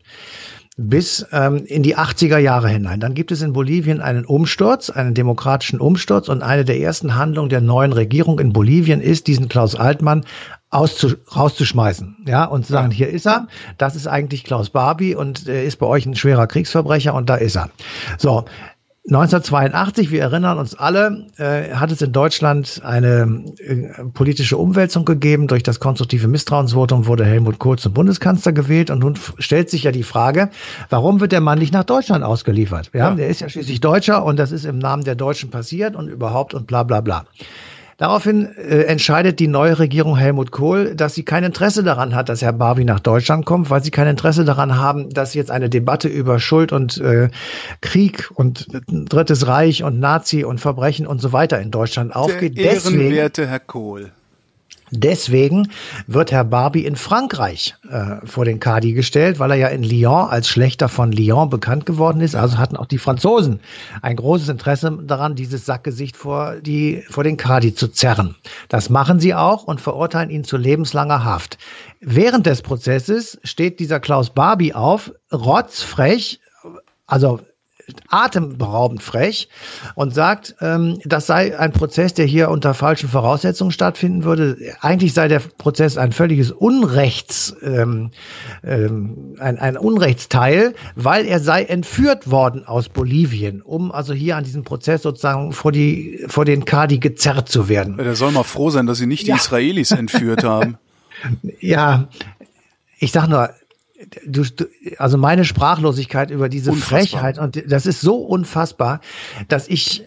bis 0.76 1.26
ähm, 1.32 1.64
in 1.64 1.82
die 1.82 1.96
80er 1.96 2.36
Jahre 2.36 2.68
hinein. 2.68 3.00
Dann 3.00 3.14
gibt 3.14 3.32
es 3.32 3.40
in 3.40 3.54
Bolivien 3.54 4.02
einen 4.02 4.26
Umsturz, 4.26 4.90
einen 4.90 5.14
demokratischen 5.14 5.80
Umsturz 5.80 6.28
und 6.28 6.42
eine 6.42 6.66
der 6.66 6.78
ersten 6.78 7.14
Handlungen 7.14 7.48
der 7.48 7.62
neuen 7.62 7.94
Regierung 7.94 8.38
in 8.38 8.52
Bolivien 8.52 9.00
ist, 9.00 9.26
diesen 9.26 9.48
Klaus 9.48 9.74
Altmann 9.74 10.24
auszu 10.68 11.14
rauszuschmeißen, 11.34 12.24
ja, 12.26 12.44
und 12.44 12.66
zu 12.66 12.72
sagen, 12.72 12.90
hier 12.90 13.08
ist 13.08 13.26
er, 13.26 13.46
das 13.78 13.96
ist 13.96 14.08
eigentlich 14.08 14.44
Klaus 14.44 14.68
Barbie 14.68 15.14
und 15.14 15.46
er 15.46 15.64
ist 15.64 15.76
bei 15.76 15.86
euch 15.86 16.04
ein 16.04 16.16
schwerer 16.16 16.46
Kriegsverbrecher 16.46 17.14
und 17.14 17.30
da 17.30 17.36
ist 17.36 17.56
er. 17.56 17.70
So, 18.18 18.44
1982, 19.08 20.10
wir 20.10 20.20
erinnern 20.20 20.58
uns 20.58 20.74
alle, 20.74 21.26
äh, 21.38 21.74
hat 21.74 21.92
es 21.92 22.02
in 22.02 22.10
Deutschland 22.10 22.80
eine 22.84 23.44
äh, 23.58 24.04
politische 24.12 24.56
Umwälzung 24.56 25.04
gegeben. 25.04 25.46
Durch 25.46 25.62
das 25.62 25.78
konstruktive 25.78 26.26
Misstrauensvotum 26.26 27.06
wurde 27.06 27.24
Helmut 27.24 27.60
Kohl 27.60 27.78
zum 27.78 27.92
Bundeskanzler 27.92 28.50
gewählt. 28.50 28.90
Und 28.90 28.98
nun 28.98 29.14
stellt 29.38 29.70
sich 29.70 29.84
ja 29.84 29.92
die 29.92 30.02
Frage, 30.02 30.50
warum 30.90 31.20
wird 31.20 31.30
der 31.30 31.40
Mann 31.40 31.60
nicht 31.60 31.72
nach 31.72 31.84
Deutschland 31.84 32.24
ausgeliefert? 32.24 32.90
Ja, 32.94 33.10
ja. 33.10 33.14
Der 33.14 33.28
ist 33.28 33.40
ja 33.40 33.48
schließlich 33.48 33.80
Deutscher 33.80 34.24
und 34.24 34.40
das 34.40 34.50
ist 34.50 34.64
im 34.64 34.78
Namen 34.78 35.04
der 35.04 35.14
Deutschen 35.14 35.50
passiert 35.50 35.94
und 35.94 36.08
überhaupt 36.08 36.52
und 36.52 36.66
bla 36.66 36.82
bla 36.82 37.00
bla. 37.00 37.26
Daraufhin 37.98 38.54
äh, 38.56 38.82
entscheidet 38.82 39.40
die 39.40 39.48
neue 39.48 39.78
Regierung 39.78 40.16
Helmut 40.16 40.50
Kohl, 40.50 40.94
dass 40.94 41.14
sie 41.14 41.24
kein 41.24 41.44
Interesse 41.44 41.82
daran 41.82 42.14
hat, 42.14 42.28
dass 42.28 42.42
Herr 42.42 42.52
Barbie 42.52 42.84
nach 42.84 43.00
Deutschland 43.00 43.46
kommt, 43.46 43.70
weil 43.70 43.82
sie 43.82 43.90
kein 43.90 44.06
Interesse 44.06 44.44
daran 44.44 44.76
haben, 44.76 45.08
dass 45.08 45.32
jetzt 45.32 45.50
eine 45.50 45.70
Debatte 45.70 46.08
über 46.08 46.38
Schuld 46.38 46.72
und 46.72 46.98
äh, 46.98 47.30
Krieg 47.80 48.30
und 48.34 48.66
Drittes 48.86 49.46
Reich 49.46 49.82
und 49.82 49.98
Nazi 49.98 50.44
und 50.44 50.60
Verbrechen 50.60 51.06
und 51.06 51.22
so 51.22 51.32
weiter 51.32 51.58
in 51.58 51.70
Deutschland 51.70 52.14
aufgeht. 52.14 52.58
Der 52.58 52.74
ehrenwerte 52.74 53.42
Deswegen, 53.42 53.50
Herr 53.50 53.60
Kohl. 53.60 54.12
Deswegen 54.90 55.70
wird 56.06 56.30
Herr 56.30 56.44
Barbie 56.44 56.84
in 56.84 56.94
Frankreich 56.94 57.74
äh, 57.90 58.24
vor 58.24 58.44
den 58.44 58.60
Kadi 58.60 58.92
gestellt, 58.92 59.38
weil 59.40 59.50
er 59.50 59.56
ja 59.56 59.68
in 59.68 59.82
Lyon 59.82 60.28
als 60.28 60.48
Schlechter 60.48 60.88
von 60.88 61.10
Lyon 61.10 61.50
bekannt 61.50 61.86
geworden 61.86 62.20
ist. 62.20 62.36
Also 62.36 62.58
hatten 62.58 62.76
auch 62.76 62.86
die 62.86 62.98
Franzosen 62.98 63.60
ein 64.02 64.16
großes 64.16 64.48
Interesse 64.48 64.96
daran, 65.02 65.34
dieses 65.34 65.66
Sackgesicht 65.66 66.16
vor, 66.16 66.56
die, 66.60 67.02
vor 67.08 67.24
den 67.24 67.36
Kadi 67.36 67.74
zu 67.74 67.88
zerren. 67.88 68.36
Das 68.68 68.88
machen 68.88 69.18
sie 69.18 69.34
auch 69.34 69.64
und 69.64 69.80
verurteilen 69.80 70.30
ihn 70.30 70.44
zu 70.44 70.56
lebenslanger 70.56 71.24
Haft. 71.24 71.58
Während 72.00 72.46
des 72.46 72.62
Prozesses 72.62 73.38
steht 73.42 73.80
dieser 73.80 73.98
Klaus 73.98 74.30
Barbie 74.30 74.74
auf, 74.74 75.12
rotzfrech, 75.32 76.40
also 77.06 77.40
atemberaubend 78.08 79.02
frech 79.02 79.48
und 79.94 80.12
sagt, 80.12 80.56
ähm, 80.60 80.98
das 81.04 81.26
sei 81.26 81.58
ein 81.58 81.72
Prozess, 81.72 82.14
der 82.14 82.26
hier 82.26 82.50
unter 82.50 82.74
falschen 82.74 83.08
Voraussetzungen 83.08 83.70
stattfinden 83.70 84.24
würde. 84.24 84.56
Eigentlich 84.80 85.12
sei 85.14 85.28
der 85.28 85.40
Prozess 85.40 85.96
ein 85.96 86.12
völliges 86.12 86.50
Unrechts, 86.50 87.54
ähm, 87.62 88.10
ähm, 88.64 89.36
ein, 89.38 89.58
ein 89.58 89.76
Unrechtsteil, 89.76 90.74
weil 90.94 91.26
er 91.26 91.40
sei 91.40 91.62
entführt 91.64 92.30
worden 92.30 92.66
aus 92.66 92.88
Bolivien, 92.88 93.62
um 93.62 93.92
also 93.92 94.14
hier 94.14 94.36
an 94.36 94.44
diesem 94.44 94.64
Prozess 94.64 95.02
sozusagen 95.02 95.52
vor 95.52 95.72
die 95.72 96.24
vor 96.26 96.44
den 96.44 96.64
Kadi 96.64 96.98
gezerrt 96.98 97.48
zu 97.48 97.68
werden. 97.68 97.96
Ja, 97.98 98.04
der 98.04 98.16
soll 98.16 98.32
mal 98.32 98.42
froh 98.42 98.70
sein, 98.70 98.86
dass 98.86 98.98
sie 98.98 99.06
nicht 99.06 99.26
die 99.26 99.30
ja. 99.30 99.36
Israelis 99.36 99.92
entführt 99.92 100.44
haben. 100.44 100.78
Ja, 101.60 102.08
ich 102.98 103.10
sag 103.10 103.26
nur, 103.28 103.48
du, 104.26 104.44
also 104.98 105.18
meine 105.18 105.44
Sprachlosigkeit 105.44 106.30
über 106.30 106.48
diese 106.48 106.70
unfassbar. 106.70 106.98
Frechheit 107.00 107.38
und 107.38 107.62
das 107.70 107.86
ist 107.86 108.00
so 108.00 108.16
unfassbar, 108.16 109.00
dass 109.48 109.68
ich 109.68 110.04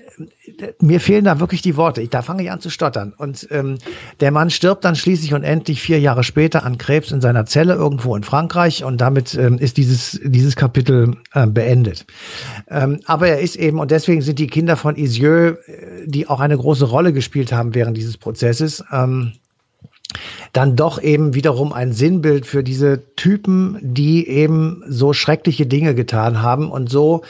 mir 0.81 0.99
fehlen 0.99 1.25
da 1.25 1.39
wirklich 1.39 1.61
die 1.61 1.77
Worte. 1.77 2.01
Ich, 2.01 2.09
da 2.09 2.21
fange 2.21 2.43
ich 2.43 2.51
an 2.51 2.59
zu 2.59 2.69
stottern. 2.69 3.13
Und 3.15 3.47
ähm, 3.51 3.77
der 4.19 4.31
Mann 4.31 4.49
stirbt 4.49 4.83
dann 4.83 4.95
schließlich 4.95 5.33
und 5.33 5.43
endlich 5.43 5.81
vier 5.81 5.99
Jahre 5.99 6.23
später 6.23 6.65
an 6.65 6.77
Krebs 6.77 7.11
in 7.11 7.21
seiner 7.21 7.45
Zelle 7.45 7.73
irgendwo 7.73 8.15
in 8.15 8.23
Frankreich 8.23 8.83
und 8.83 8.99
damit 8.99 9.35
ähm, 9.35 9.57
ist 9.57 9.77
dieses 9.77 10.19
dieses 10.23 10.55
Kapitel 10.55 11.15
äh, 11.33 11.47
beendet. 11.47 12.05
Ähm, 12.67 12.99
aber 13.05 13.27
er 13.29 13.39
ist 13.39 13.55
eben 13.55 13.79
und 13.79 13.91
deswegen 13.91 14.21
sind 14.21 14.39
die 14.39 14.47
Kinder 14.47 14.75
von 14.75 14.95
Isieux, 14.95 15.57
äh, 15.67 16.05
die 16.05 16.27
auch 16.27 16.39
eine 16.39 16.57
große 16.57 16.85
Rolle 16.85 17.13
gespielt 17.13 17.51
haben 17.51 17.73
während 17.73 17.95
dieses 17.95 18.17
Prozesses. 18.17 18.83
Ähm, 18.91 19.33
dann 20.53 20.75
doch 20.75 21.01
eben 21.01 21.33
wiederum 21.33 21.73
ein 21.73 21.93
Sinnbild 21.93 22.45
für 22.45 22.63
diese 22.63 23.03
Typen, 23.15 23.77
die 23.81 24.27
eben 24.27 24.83
so 24.87 25.13
schreckliche 25.13 25.65
Dinge 25.65 25.95
getan 25.95 26.41
haben 26.41 26.71
und 26.71 26.89
so 26.89 27.23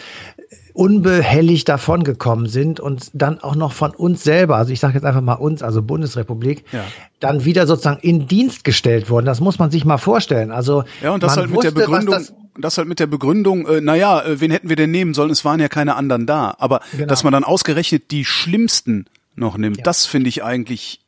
unbehelligt 0.79 1.67
davongekommen 1.67 2.47
sind 2.47 2.79
und 2.79 3.11
dann 3.13 3.39
auch 3.39 3.55
noch 3.55 3.73
von 3.73 3.91
uns 3.91 4.23
selber, 4.23 4.55
also 4.55 4.71
ich 4.71 4.79
sage 4.79 4.93
jetzt 4.93 5.03
einfach 5.03 5.19
mal 5.19 5.33
uns, 5.33 5.61
also 5.61 5.81
Bundesrepublik, 5.81 6.63
ja. 6.71 6.85
dann 7.19 7.43
wieder 7.43 7.67
sozusagen 7.67 7.99
in 8.01 8.27
Dienst 8.27 8.63
gestellt 8.63 9.09
wurden. 9.09 9.25
Das 9.25 9.41
muss 9.41 9.59
man 9.59 9.71
sich 9.71 9.83
mal 9.83 9.97
vorstellen. 9.97 10.51
Also 10.51 10.85
ja, 11.03 11.11
und 11.11 11.21
das 11.21 11.35
halt 11.35 11.47
mit 11.47 11.57
wusste, 11.57 11.73
der 11.73 11.81
Begründung, 11.81 12.15
das, 12.15 12.33
das, 12.57 12.77
halt 12.77 12.87
mit 12.87 13.01
der 13.01 13.07
Begründung, 13.07 13.67
äh, 13.67 13.81
naja, 13.81 14.21
äh, 14.21 14.39
wen 14.39 14.51
hätten 14.51 14.69
wir 14.69 14.77
denn 14.77 14.91
nehmen 14.91 15.13
sollen? 15.13 15.31
Es 15.31 15.43
waren 15.43 15.59
ja 15.59 15.67
keine 15.67 15.97
anderen 15.97 16.25
da. 16.25 16.55
Aber 16.59 16.79
genau. 16.93 17.07
dass 17.07 17.25
man 17.25 17.33
dann 17.33 17.43
ausgerechnet 17.43 18.11
die 18.11 18.23
schlimmsten 18.23 19.05
noch 19.35 19.57
nimmt, 19.57 19.79
ja. 19.79 19.83
das 19.83 20.05
finde 20.05 20.29
ich 20.29 20.45
eigentlich 20.45 21.01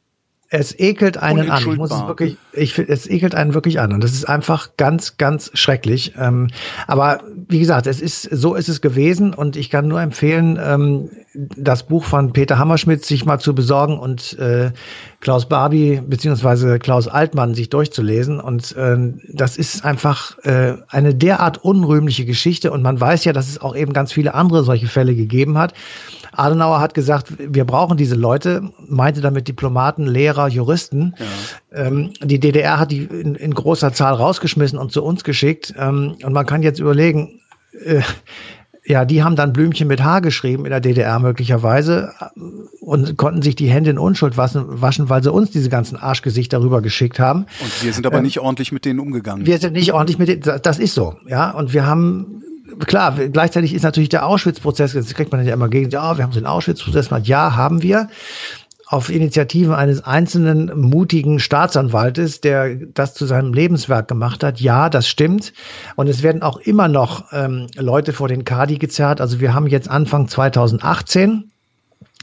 es 0.53 0.77
ekelt 0.77 1.17
einen 1.17 1.49
an. 1.49 1.61
Ich 1.61 1.77
muss 1.77 1.91
es 1.91 2.05
wirklich, 2.07 2.35
ich 2.51 2.73
finde, 2.73 2.91
es 2.91 3.09
ekelt 3.09 3.35
einen 3.35 3.53
wirklich 3.53 3.79
an. 3.79 3.93
Und 3.93 4.03
das 4.03 4.11
ist 4.11 4.25
einfach 4.25 4.71
ganz, 4.75 5.15
ganz 5.15 5.49
schrecklich. 5.53 6.13
Ähm, 6.19 6.47
aber 6.87 7.21
wie 7.47 7.59
gesagt, 7.59 7.87
es 7.87 8.01
ist, 8.01 8.23
so 8.23 8.55
ist 8.55 8.67
es 8.67 8.81
gewesen. 8.81 9.33
Und 9.33 9.55
ich 9.55 9.69
kann 9.69 9.87
nur 9.87 10.01
empfehlen, 10.01 10.59
ähm, 10.61 11.09
das 11.33 11.83
Buch 11.83 12.03
von 12.03 12.33
Peter 12.33 12.57
Hammerschmidt 12.57 13.05
sich 13.05 13.23
mal 13.23 13.39
zu 13.39 13.55
besorgen 13.55 13.97
und 13.97 14.37
äh, 14.39 14.71
Klaus 15.21 15.47
Barbie 15.47 16.01
beziehungsweise 16.05 16.79
Klaus 16.79 17.07
Altmann 17.07 17.53
sich 17.53 17.69
durchzulesen. 17.69 18.41
Und 18.41 18.75
äh, 18.75 18.97
das 19.31 19.55
ist 19.55 19.85
einfach 19.85 20.37
äh, 20.39 20.73
eine 20.89 21.15
derart 21.15 21.63
unrühmliche 21.63 22.25
Geschichte. 22.25 22.71
Und 22.71 22.81
man 22.81 22.99
weiß 22.99 23.23
ja, 23.23 23.31
dass 23.31 23.47
es 23.47 23.61
auch 23.61 23.73
eben 23.73 23.93
ganz 23.93 24.11
viele 24.11 24.33
andere 24.33 24.65
solche 24.65 24.87
Fälle 24.87 25.15
gegeben 25.15 25.57
hat. 25.57 25.73
Adenauer 26.33 26.79
hat 26.79 26.93
gesagt, 26.93 27.33
wir 27.37 27.65
brauchen 27.65 27.97
diese 27.97 28.15
Leute, 28.15 28.71
meinte 28.87 29.21
damit 29.21 29.47
Diplomaten, 29.47 30.05
Lehrer, 30.05 30.47
Juristen. 30.47 31.15
Ja. 31.71 31.85
Ähm, 31.87 32.11
die 32.21 32.39
DDR 32.39 32.79
hat 32.79 32.91
die 32.91 33.03
in, 33.03 33.35
in, 33.35 33.53
großer 33.53 33.93
Zahl 33.93 34.13
rausgeschmissen 34.13 34.79
und 34.79 34.91
zu 34.91 35.03
uns 35.03 35.23
geschickt. 35.23 35.73
Ähm, 35.77 36.17
und 36.23 36.33
man 36.33 36.45
kann 36.45 36.63
jetzt 36.63 36.79
überlegen, 36.79 37.41
äh, 37.85 38.01
ja, 38.83 39.05
die 39.05 39.23
haben 39.23 39.35
dann 39.35 39.53
Blümchen 39.53 39.87
mit 39.87 40.03
H 40.03 40.21
geschrieben 40.21 40.65
in 40.65 40.71
der 40.71 40.79
DDR 40.79 41.19
möglicherweise 41.19 42.13
äh, 42.19 42.25
und 42.79 43.17
konnten 43.17 43.41
sich 43.41 43.55
die 43.55 43.67
Hände 43.69 43.91
in 43.91 43.97
Unschuld 43.97 44.37
waschen, 44.37 45.09
weil 45.09 45.23
sie 45.23 45.31
uns 45.31 45.51
diese 45.51 45.69
ganzen 45.69 45.97
Arschgesichter 45.97 46.61
rüber 46.61 46.81
geschickt 46.81 47.19
haben. 47.19 47.45
Und 47.61 47.83
wir 47.83 47.93
sind 47.93 48.07
aber 48.07 48.17
ähm, 48.17 48.23
nicht 48.23 48.39
ordentlich 48.39 48.71
mit 48.71 48.85
denen 48.85 48.99
umgegangen. 48.99 49.45
Wir 49.45 49.59
sind 49.59 49.73
nicht 49.73 49.93
ordentlich 49.93 50.17
mit 50.17 50.27
denen, 50.29 50.61
das 50.61 50.79
ist 50.79 50.95
so, 50.95 51.15
ja. 51.27 51.51
Und 51.51 51.73
wir 51.73 51.85
haben 51.85 52.41
klar, 52.87 53.15
gleichzeitig 53.27 53.73
ist 53.73 53.83
natürlich 53.83 54.09
der 54.09 54.25
Auschwitz-Prozess, 54.25 54.93
jetzt 54.93 55.13
kriegt 55.15 55.31
man 55.31 55.45
ja 55.45 55.53
immer 55.53 55.69
gegen, 55.69 55.89
ja, 55.89 56.17
wir 56.17 56.23
haben 56.23 56.31
so 56.31 56.41
Auschwitz-Prozess 56.41 57.09
gemacht. 57.09 57.27
Ja, 57.27 57.55
haben 57.55 57.81
wir. 57.81 58.09
Auf 58.87 59.09
Initiativen 59.09 59.73
eines 59.73 60.03
einzelnen 60.03 60.69
mutigen 60.77 61.39
Staatsanwaltes, 61.39 62.41
der 62.41 62.75
das 62.75 63.13
zu 63.13 63.25
seinem 63.25 63.53
Lebenswerk 63.53 64.09
gemacht 64.09 64.43
hat. 64.43 64.59
Ja, 64.59 64.89
das 64.89 65.07
stimmt. 65.07 65.53
Und 65.95 66.07
es 66.07 66.23
werden 66.23 66.41
auch 66.41 66.57
immer 66.57 66.89
noch 66.89 67.31
ähm, 67.31 67.67
Leute 67.77 68.11
vor 68.11 68.27
den 68.27 68.43
Kadi 68.43 68.79
gezerrt. 68.79 69.21
Also 69.21 69.39
wir 69.39 69.53
haben 69.53 69.67
jetzt 69.67 69.89
Anfang 69.89 70.27
2018 70.27 71.50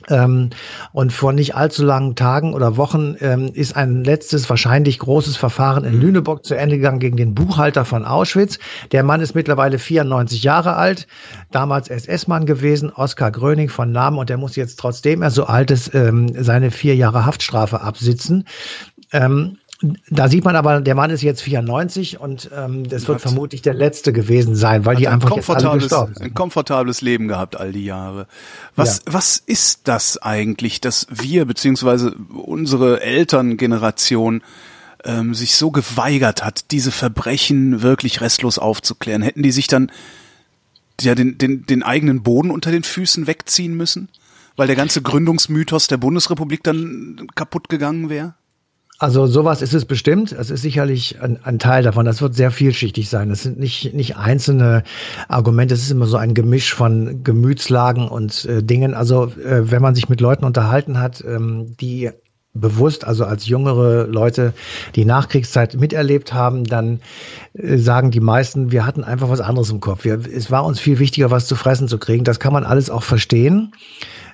ähm, 0.09 0.51
und 0.93 1.13
vor 1.13 1.33
nicht 1.33 1.55
allzu 1.55 1.85
langen 1.85 2.15
Tagen 2.15 2.55
oder 2.55 2.77
Wochen 2.77 3.17
ähm, 3.21 3.51
ist 3.53 3.77
ein 3.77 4.05
letztes, 4.05 4.49
wahrscheinlich 4.49 4.99
großes 4.99 5.37
Verfahren 5.37 5.85
in 5.85 5.97
mhm. 5.97 6.01
Lüneburg 6.01 6.45
zu 6.45 6.55
Ende 6.55 6.77
gegangen 6.77 7.01
gegen 7.01 7.17
den 7.17 7.35
Buchhalter 7.35 7.85
von 7.85 8.05
Auschwitz. 8.05 8.59
Der 8.93 9.03
Mann 9.03 9.21
ist 9.21 9.35
mittlerweile 9.35 9.79
94 9.79 10.43
Jahre 10.43 10.77
alt, 10.77 11.07
damals 11.51 11.89
SS-Mann 11.89 12.47
gewesen, 12.47 12.91
Oskar 12.93 13.31
Gröning 13.31 13.69
von 13.69 13.93
Namen 13.93 14.19
und 14.19 14.31
der 14.31 14.37
muss 14.37 14.57
jetzt 14.57 14.79
trotzdem 14.79 15.23
er 15.23 15.31
so 15.31 15.45
alt 15.45 15.71
ist, 15.71 15.95
ähm, 15.95 16.33
seine 16.35 16.71
vier 16.71 16.95
Jahre 16.95 17.27
Haftstrafe 17.27 17.81
absitzen. 17.81 18.45
Ähm, 19.13 19.59
da 20.11 20.29
sieht 20.29 20.45
man 20.45 20.57
aber, 20.57 20.81
der 20.81 20.97
Mann 20.97 21.11
ist 21.11 21.23
jetzt 21.23 21.41
94 21.43 22.19
und 22.19 22.51
ähm, 22.53 22.89
das 22.89 23.07
wird 23.07 23.21
vermutlich 23.21 23.63
der 23.63 23.75
letzte 23.75 24.13
gewesen 24.13 24.57
sein, 24.57 24.85
weil 24.85 24.97
die 24.97 25.07
einfach 25.07 25.37
jetzt 25.37 25.49
alle 25.49 25.79
gestorben 25.79 26.15
sind. 26.15 26.25
Ein 26.25 26.35
komfortables 26.35 27.01
Leben 27.01 27.29
gehabt 27.29 27.55
all 27.57 27.71
die 27.71 27.85
Jahre. 27.85 28.27
Was, 28.75 29.03
ja. 29.07 29.13
was 29.13 29.37
ist 29.39 29.87
das 29.87 30.19
eigentlich, 30.19 30.81
dass 30.81 31.07
wir 31.11 31.45
beziehungsweise 31.45 32.17
unsere 32.35 33.03
Elterngeneration 33.03 34.43
ähm, 35.05 35.33
sich 35.33 35.55
so 35.55 35.71
geweigert 35.71 36.45
hat, 36.45 36.73
diese 36.73 36.91
Verbrechen 36.91 37.81
wirklich 37.81 38.21
restlos 38.21 38.59
aufzuklären? 38.59 39.23
Hätten 39.23 39.45
die 39.45 39.53
sich 39.53 39.69
dann 39.69 39.93
ja 41.01 41.15
den, 41.15 41.39
den, 41.39 41.67
den 41.67 41.85
eigenen 41.85 42.25
Boden 42.25 42.51
unter 42.51 42.73
den 42.73 42.83
Füßen 42.83 43.29
wegziehen 43.29 43.77
müssen? 43.77 44.09
Weil 44.57 44.67
der 44.67 44.75
ganze 44.75 45.03
Gründungsmythos 45.03 45.87
der 45.87 45.99
Bundesrepublik 45.99 46.65
dann 46.65 47.29
kaputt 47.37 47.69
gegangen 47.69 48.11
wäre? 48.11 48.35
Also 49.01 49.29
sowas 49.29 49.63
ist 49.63 49.75
es 49.75 49.85
bestimmt. 49.85 50.33
Es 50.33 50.51
ist 50.51 50.63
sicherlich 50.63 51.23
ein, 51.23 51.39
ein, 51.45 51.61
Teil 51.61 51.85
davon. 51.85 52.05
Das 52.05 52.21
wird 52.21 52.35
sehr 52.35 52.51
vielschichtig 52.51 53.09
sein. 53.09 53.31
Es 53.31 53.45
sind 53.45 53.57
nicht, 53.57 53.95
nicht 53.95 54.17
einzelne 54.17 54.83
Argumente. 55.29 55.75
Es 55.75 55.83
ist 55.83 55.93
immer 55.93 56.07
so 56.07 56.17
ein 56.17 56.35
Gemisch 56.35 56.75
von 56.75 57.23
Gemütslagen 57.23 58.09
und 58.09 58.45
äh, 58.47 58.61
Dingen. 58.61 58.95
Also 58.95 59.27
äh, 59.27 59.71
wenn 59.71 59.83
man 59.83 59.95
sich 59.95 60.09
mit 60.09 60.21
Leuten 60.21 60.45
unterhalten 60.45 60.99
hat, 60.99 61.23
ähm, 61.25 61.77
die 61.81 62.11
bewusst, 62.55 63.05
also 63.05 63.25
als 63.25 63.47
jüngere 63.47 64.09
Leute 64.09 64.53
die 64.97 65.05
Nachkriegszeit 65.05 65.75
miterlebt 65.77 66.33
haben, 66.33 66.65
dann 66.65 66.99
äh, 67.53 67.77
sagen 67.77 68.11
die 68.11 68.19
meisten, 68.21 68.73
wir 68.73 68.85
hatten 68.85 69.05
einfach 69.05 69.29
was 69.29 69.41
anderes 69.41 69.71
im 69.71 69.79
Kopf. 69.79 70.05
Wir, 70.05 70.15
es 70.15 70.51
war 70.51 70.65
uns 70.65 70.81
viel 70.81 70.99
wichtiger, 70.99 71.31
was 71.31 71.47
zu 71.47 71.55
fressen 71.55 71.87
zu 71.87 71.99
kriegen. 71.99 72.25
Das 72.25 72.41
kann 72.41 72.53
man 72.53 72.65
alles 72.65 72.91
auch 72.91 73.05
verstehen. 73.05 73.73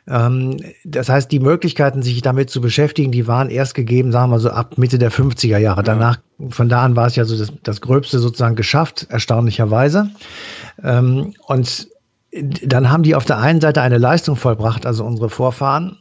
Ähm, 0.06 0.58
das 0.84 1.08
heißt, 1.08 1.30
die 1.32 1.40
Möglichkeiten, 1.40 2.02
sich 2.02 2.20
damit 2.22 2.50
zu 2.50 2.60
beschäftigen, 2.60 3.12
die 3.12 3.26
waren 3.26 3.50
erst 3.50 3.74
gegeben, 3.74 4.12
sagen 4.12 4.30
wir 4.30 4.38
so 4.38 4.50
ab 4.50 4.76
Mitte 4.76 4.98
der 4.98 5.10
50er 5.10 5.58
Jahre. 5.58 5.82
Danach, 5.82 6.18
von 6.50 6.68
da 6.68 6.82
an 6.82 6.96
war 6.96 7.06
es 7.06 7.16
ja 7.16 7.24
so 7.24 7.36
das, 7.36 7.52
das 7.62 7.80
Gröbste 7.80 8.18
sozusagen 8.18 8.56
geschafft, 8.56 9.06
erstaunlicherweise. 9.08 10.10
Ähm, 10.82 11.34
und 11.46 11.88
dann 12.32 12.90
haben 12.90 13.04
die 13.04 13.14
auf 13.14 13.24
der 13.24 13.38
einen 13.38 13.60
Seite 13.60 13.80
eine 13.80 13.98
Leistung 13.98 14.36
vollbracht, 14.36 14.86
also 14.86 15.04
unsere 15.04 15.30
Vorfahren, 15.30 15.98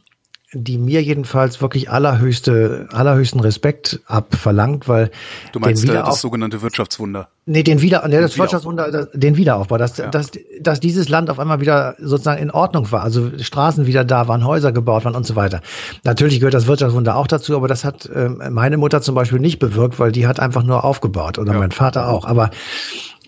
die 0.54 0.78
mir 0.78 1.02
jedenfalls 1.02 1.60
wirklich 1.60 1.90
allerhöchste, 1.90 2.88
allerhöchsten 2.92 3.40
Respekt 3.40 4.00
abverlangt, 4.06 4.88
weil 4.88 5.10
du 5.52 5.58
meinst 5.58 5.82
den 5.82 5.94
das 5.94 6.20
sogenannte 6.20 6.62
Wirtschaftswunder? 6.62 7.28
Nee, 7.46 7.62
den 7.62 7.82
Wieder, 7.82 8.06
nee, 8.08 8.20
das 8.20 8.38
Wirtschaftswunder, 8.38 9.06
den 9.12 9.36
Wiederaufbau, 9.36 9.76
dass, 9.76 9.98
ja. 9.98 10.08
dass, 10.08 10.30
dass 10.60 10.80
dieses 10.80 11.08
Land 11.08 11.28
auf 11.28 11.38
einmal 11.38 11.60
wieder 11.60 11.94
sozusagen 11.98 12.40
in 12.40 12.50
Ordnung 12.50 12.90
war, 12.90 13.02
also 13.02 13.30
Straßen 13.38 13.86
wieder 13.86 14.04
da 14.04 14.28
waren, 14.28 14.46
Häuser 14.46 14.72
gebaut 14.72 15.04
waren 15.04 15.14
und 15.14 15.26
so 15.26 15.36
weiter. 15.36 15.60
Natürlich 16.04 16.38
gehört 16.38 16.54
das 16.54 16.66
Wirtschaftswunder 16.66 17.16
auch 17.16 17.26
dazu, 17.26 17.56
aber 17.56 17.68
das 17.68 17.84
hat 17.84 18.06
äh, 18.06 18.28
meine 18.28 18.78
Mutter 18.78 19.02
zum 19.02 19.14
Beispiel 19.14 19.40
nicht 19.40 19.58
bewirkt, 19.58 19.98
weil 19.98 20.12
die 20.12 20.26
hat 20.26 20.40
einfach 20.40 20.62
nur 20.62 20.84
aufgebaut 20.84 21.38
oder 21.38 21.52
ja. 21.52 21.58
mein 21.58 21.72
Vater 21.72 22.08
auch. 22.08 22.24
Aber 22.24 22.50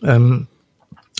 ähm, 0.03 0.47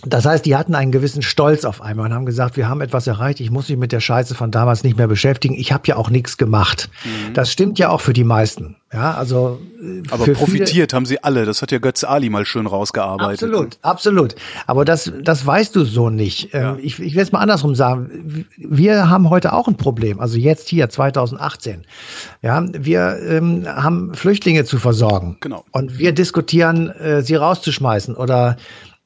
das 0.05 0.27
heißt, 0.27 0.45
die 0.45 0.57
hatten 0.57 0.75
einen 0.75 0.93
gewissen 0.93 1.23
Stolz 1.23 1.65
auf 1.65 1.81
einmal 1.81 2.07
und 2.07 2.15
haben 2.15 2.27
gesagt, 2.27 2.59
wir 2.59 2.69
haben 2.69 2.83
etwas 2.83 3.07
erreicht, 3.07 3.41
ich 3.41 3.51
muss 3.51 3.71
mich 3.71 3.79
mit 3.79 3.93
der 3.93 4.01
Scheiße 4.01 4.35
von 4.35 4.51
damals 4.51 4.85
nicht 4.85 4.99
mehr 4.99 5.09
beschäftigen, 5.09 5.55
ich 5.55 5.73
habe 5.73 5.85
ja 5.87 5.97
auch 5.97 6.11
nichts 6.11 6.37
gemacht. 6.37 6.91
Mhm. 7.05 7.33
Das 7.33 7.51
stimmt 7.51 7.79
ja 7.79 7.89
auch 7.89 8.03
für 8.03 8.13
die 8.13 8.25
meisten. 8.25 8.77
Ja, 8.93 9.15
also 9.15 9.59
äh, 9.83 10.03
Aber 10.11 10.27
profitiert 10.27 10.93
haben 10.93 11.07
sie 11.07 11.25
alle, 11.25 11.47
das 11.47 11.63
hat 11.63 11.73
ja 11.73 11.79
Götz 11.79 12.05
Ali 12.05 12.29
mal 12.29 12.45
schön 12.45 12.67
rausgearbeitet. 12.67 13.43
Absolut, 13.43 13.71
ne? 13.71 13.77
absolut. 13.83 14.35
Aber 14.67 14.85
das, 14.85 15.11
das 15.23 15.47
weißt 15.47 15.75
du 15.75 15.85
so 15.85 16.11
nicht. 16.11 16.51
Ähm, 16.53 16.63
ja. 16.63 16.77
Ich, 16.81 17.01
ich 17.01 17.15
will 17.15 17.23
es 17.23 17.33
mal 17.33 17.41
andersrum 17.41 17.75
sagen. 17.75 18.47
Wir 18.57 19.09
haben 19.09 19.31
heute 19.31 19.55
auch 19.55 19.67
ein 19.67 19.77
Problem, 19.77 20.21
also 20.21 20.39
jetzt 20.39 20.69
hier 20.69 20.91
2018. 20.91 21.85
Ja, 22.43 22.65
wir 22.73 23.19
ähm, 23.27 23.67
haben 23.67 24.15
Flüchtlinge 24.15 24.65
zu 24.65 24.79
versorgen. 24.79 25.39
Genau. 25.41 25.65
Und 25.73 25.99
wir 25.99 26.13
diskutieren, 26.13 26.91
äh, 26.91 27.23
sie 27.23 27.35
rauszuschmeißen 27.35 28.15
oder 28.15 28.57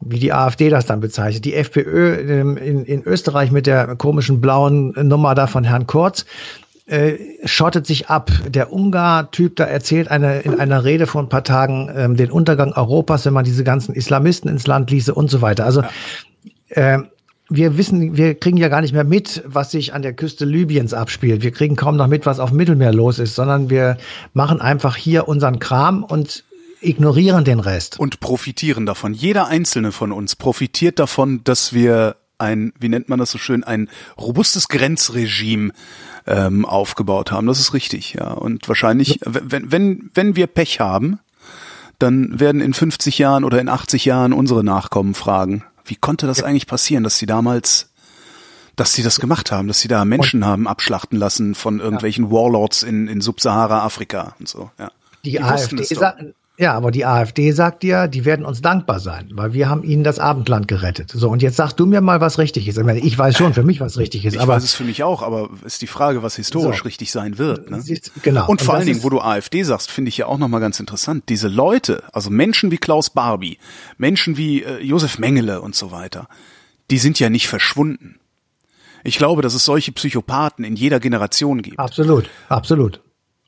wie 0.00 0.18
die 0.18 0.32
AfD 0.32 0.70
das 0.70 0.86
dann 0.86 1.00
bezeichnet. 1.00 1.44
Die 1.44 1.54
FPÖ 1.54 2.16
ähm, 2.16 2.56
in, 2.56 2.84
in 2.84 3.02
Österreich 3.04 3.50
mit 3.50 3.66
der 3.66 3.96
komischen 3.96 4.40
blauen 4.40 4.94
Nummer 5.06 5.34
da 5.34 5.46
von 5.46 5.64
Herrn 5.64 5.86
Kurz 5.86 6.24
äh, 6.86 7.18
schottet 7.44 7.86
sich 7.86 8.08
ab. 8.08 8.30
Der 8.48 8.72
Ungar-Typ 8.72 9.56
da 9.56 9.64
erzählt 9.64 10.10
eine, 10.10 10.40
in 10.40 10.58
einer 10.58 10.84
Rede 10.84 11.06
vor 11.06 11.22
ein 11.22 11.28
paar 11.28 11.44
Tagen 11.44 11.90
ähm, 11.94 12.16
den 12.16 12.30
Untergang 12.30 12.72
Europas, 12.72 13.26
wenn 13.26 13.34
man 13.34 13.44
diese 13.44 13.62
ganzen 13.62 13.94
Islamisten 13.94 14.50
ins 14.50 14.66
Land 14.66 14.90
ließe 14.90 15.14
und 15.14 15.30
so 15.30 15.42
weiter. 15.42 15.66
Also 15.66 15.82
äh, 16.70 16.98
wir 17.50 17.76
wissen, 17.76 18.16
wir 18.16 18.34
kriegen 18.34 18.56
ja 18.56 18.68
gar 18.68 18.80
nicht 18.80 18.94
mehr 18.94 19.04
mit, 19.04 19.42
was 19.44 19.72
sich 19.72 19.92
an 19.92 20.02
der 20.02 20.14
Küste 20.14 20.44
Libyens 20.44 20.94
abspielt. 20.94 21.42
Wir 21.42 21.50
kriegen 21.50 21.76
kaum 21.76 21.96
noch 21.96 22.06
mit, 22.06 22.24
was 22.24 22.40
auf 22.40 22.50
dem 22.50 22.56
Mittelmeer 22.56 22.92
los 22.92 23.18
ist, 23.18 23.34
sondern 23.34 23.70
wir 23.70 23.98
machen 24.34 24.60
einfach 24.60 24.96
hier 24.96 25.28
unseren 25.28 25.58
Kram 25.58 26.04
und 26.04 26.44
ignorieren 26.80 27.44
den 27.44 27.60
Rest. 27.60 27.98
Und 27.98 28.20
profitieren 28.20 28.86
davon. 28.86 29.14
Jeder 29.14 29.46
einzelne 29.46 29.92
von 29.92 30.12
uns 30.12 30.36
profitiert 30.36 30.98
davon, 30.98 31.42
dass 31.44 31.72
wir 31.72 32.16
ein, 32.38 32.72
wie 32.78 32.88
nennt 32.88 33.08
man 33.08 33.18
das 33.18 33.30
so 33.30 33.38
schön, 33.38 33.64
ein 33.64 33.88
robustes 34.18 34.68
Grenzregime 34.68 35.72
ähm, 36.26 36.64
aufgebaut 36.64 37.30
haben. 37.30 37.46
Das 37.46 37.60
ist 37.60 37.74
richtig, 37.74 38.14
ja. 38.14 38.30
Und 38.30 38.66
wahrscheinlich, 38.68 39.20
wenn, 39.24 39.70
wenn, 39.70 40.10
wenn 40.14 40.36
wir 40.36 40.46
Pech 40.46 40.80
haben, 40.80 41.20
dann 41.98 42.40
werden 42.40 42.62
in 42.62 42.72
50 42.72 43.18
Jahren 43.18 43.44
oder 43.44 43.60
in 43.60 43.68
80 43.68 44.06
Jahren 44.06 44.32
unsere 44.32 44.64
Nachkommen 44.64 45.14
fragen, 45.14 45.64
wie 45.84 45.96
konnte 45.96 46.26
das 46.26 46.42
eigentlich 46.42 46.66
passieren, 46.66 47.04
dass 47.04 47.18
sie 47.18 47.26
damals, 47.26 47.90
dass 48.76 48.94
sie 48.94 49.02
das 49.02 49.20
gemacht 49.20 49.52
haben, 49.52 49.68
dass 49.68 49.80
sie 49.80 49.88
da 49.88 50.04
Menschen 50.04 50.46
haben 50.46 50.66
abschlachten 50.66 51.18
lassen 51.18 51.54
von 51.54 51.80
irgendwelchen. 51.80 52.30
Warlords 52.30 52.82
in, 52.82 53.06
in 53.06 53.20
Subsahara-Afrika 53.20 54.34
und 54.38 54.48
so, 54.48 54.70
ja. 54.78 54.90
Die, 55.24 55.32
die 55.32 55.40
AfD, 55.42 55.76
ja, 56.60 56.74
aber 56.74 56.90
die 56.90 57.06
AfD 57.06 57.52
sagt 57.52 57.82
dir, 57.82 58.06
die 58.06 58.26
werden 58.26 58.44
uns 58.44 58.60
dankbar 58.60 59.00
sein, 59.00 59.30
weil 59.32 59.54
wir 59.54 59.70
haben 59.70 59.82
ihnen 59.82 60.04
das 60.04 60.18
Abendland 60.18 60.68
gerettet. 60.68 61.10
So, 61.10 61.30
und 61.30 61.40
jetzt 61.40 61.56
sagst 61.56 61.80
du 61.80 61.86
mir 61.86 62.02
mal, 62.02 62.20
was 62.20 62.38
richtig 62.38 62.68
ist. 62.68 62.76
Ich 62.76 63.16
weiß 63.16 63.38
schon 63.38 63.54
für 63.54 63.62
mich, 63.62 63.80
was 63.80 63.96
richtig 63.96 64.26
ist. 64.26 64.34
Ich 64.34 64.40
aber 64.40 64.56
weiß 64.56 64.64
es 64.64 64.74
für 64.74 64.84
mich 64.84 65.02
auch, 65.02 65.22
aber 65.22 65.48
ist 65.64 65.80
die 65.80 65.86
Frage, 65.86 66.22
was 66.22 66.36
historisch 66.36 66.80
so. 66.80 66.84
richtig 66.84 67.12
sein 67.12 67.38
wird. 67.38 67.70
Ne? 67.70 67.82
Genau. 68.22 68.46
Und 68.46 68.60
vor 68.60 68.74
und 68.74 68.80
allen 68.80 68.86
Dingen, 68.86 69.02
wo 69.02 69.08
du 69.08 69.22
AfD 69.22 69.62
sagst, 69.62 69.90
finde 69.90 70.10
ich 70.10 70.18
ja 70.18 70.26
auch 70.26 70.36
nochmal 70.36 70.60
ganz 70.60 70.78
interessant. 70.78 71.24
Diese 71.30 71.48
Leute, 71.48 72.02
also 72.12 72.28
Menschen 72.28 72.70
wie 72.70 72.78
Klaus 72.78 73.08
Barbie, 73.08 73.56
Menschen 73.96 74.36
wie 74.36 74.62
äh, 74.62 74.82
Josef 74.82 75.18
Mengele 75.18 75.62
und 75.62 75.74
so 75.74 75.92
weiter, 75.92 76.28
die 76.90 76.98
sind 76.98 77.18
ja 77.18 77.30
nicht 77.30 77.48
verschwunden. 77.48 78.20
Ich 79.02 79.16
glaube, 79.16 79.40
dass 79.40 79.54
es 79.54 79.64
solche 79.64 79.92
Psychopathen 79.92 80.62
in 80.62 80.76
jeder 80.76 81.00
Generation 81.00 81.62
gibt. 81.62 81.78
Absolut, 81.78 82.28
absolut. 82.50 83.00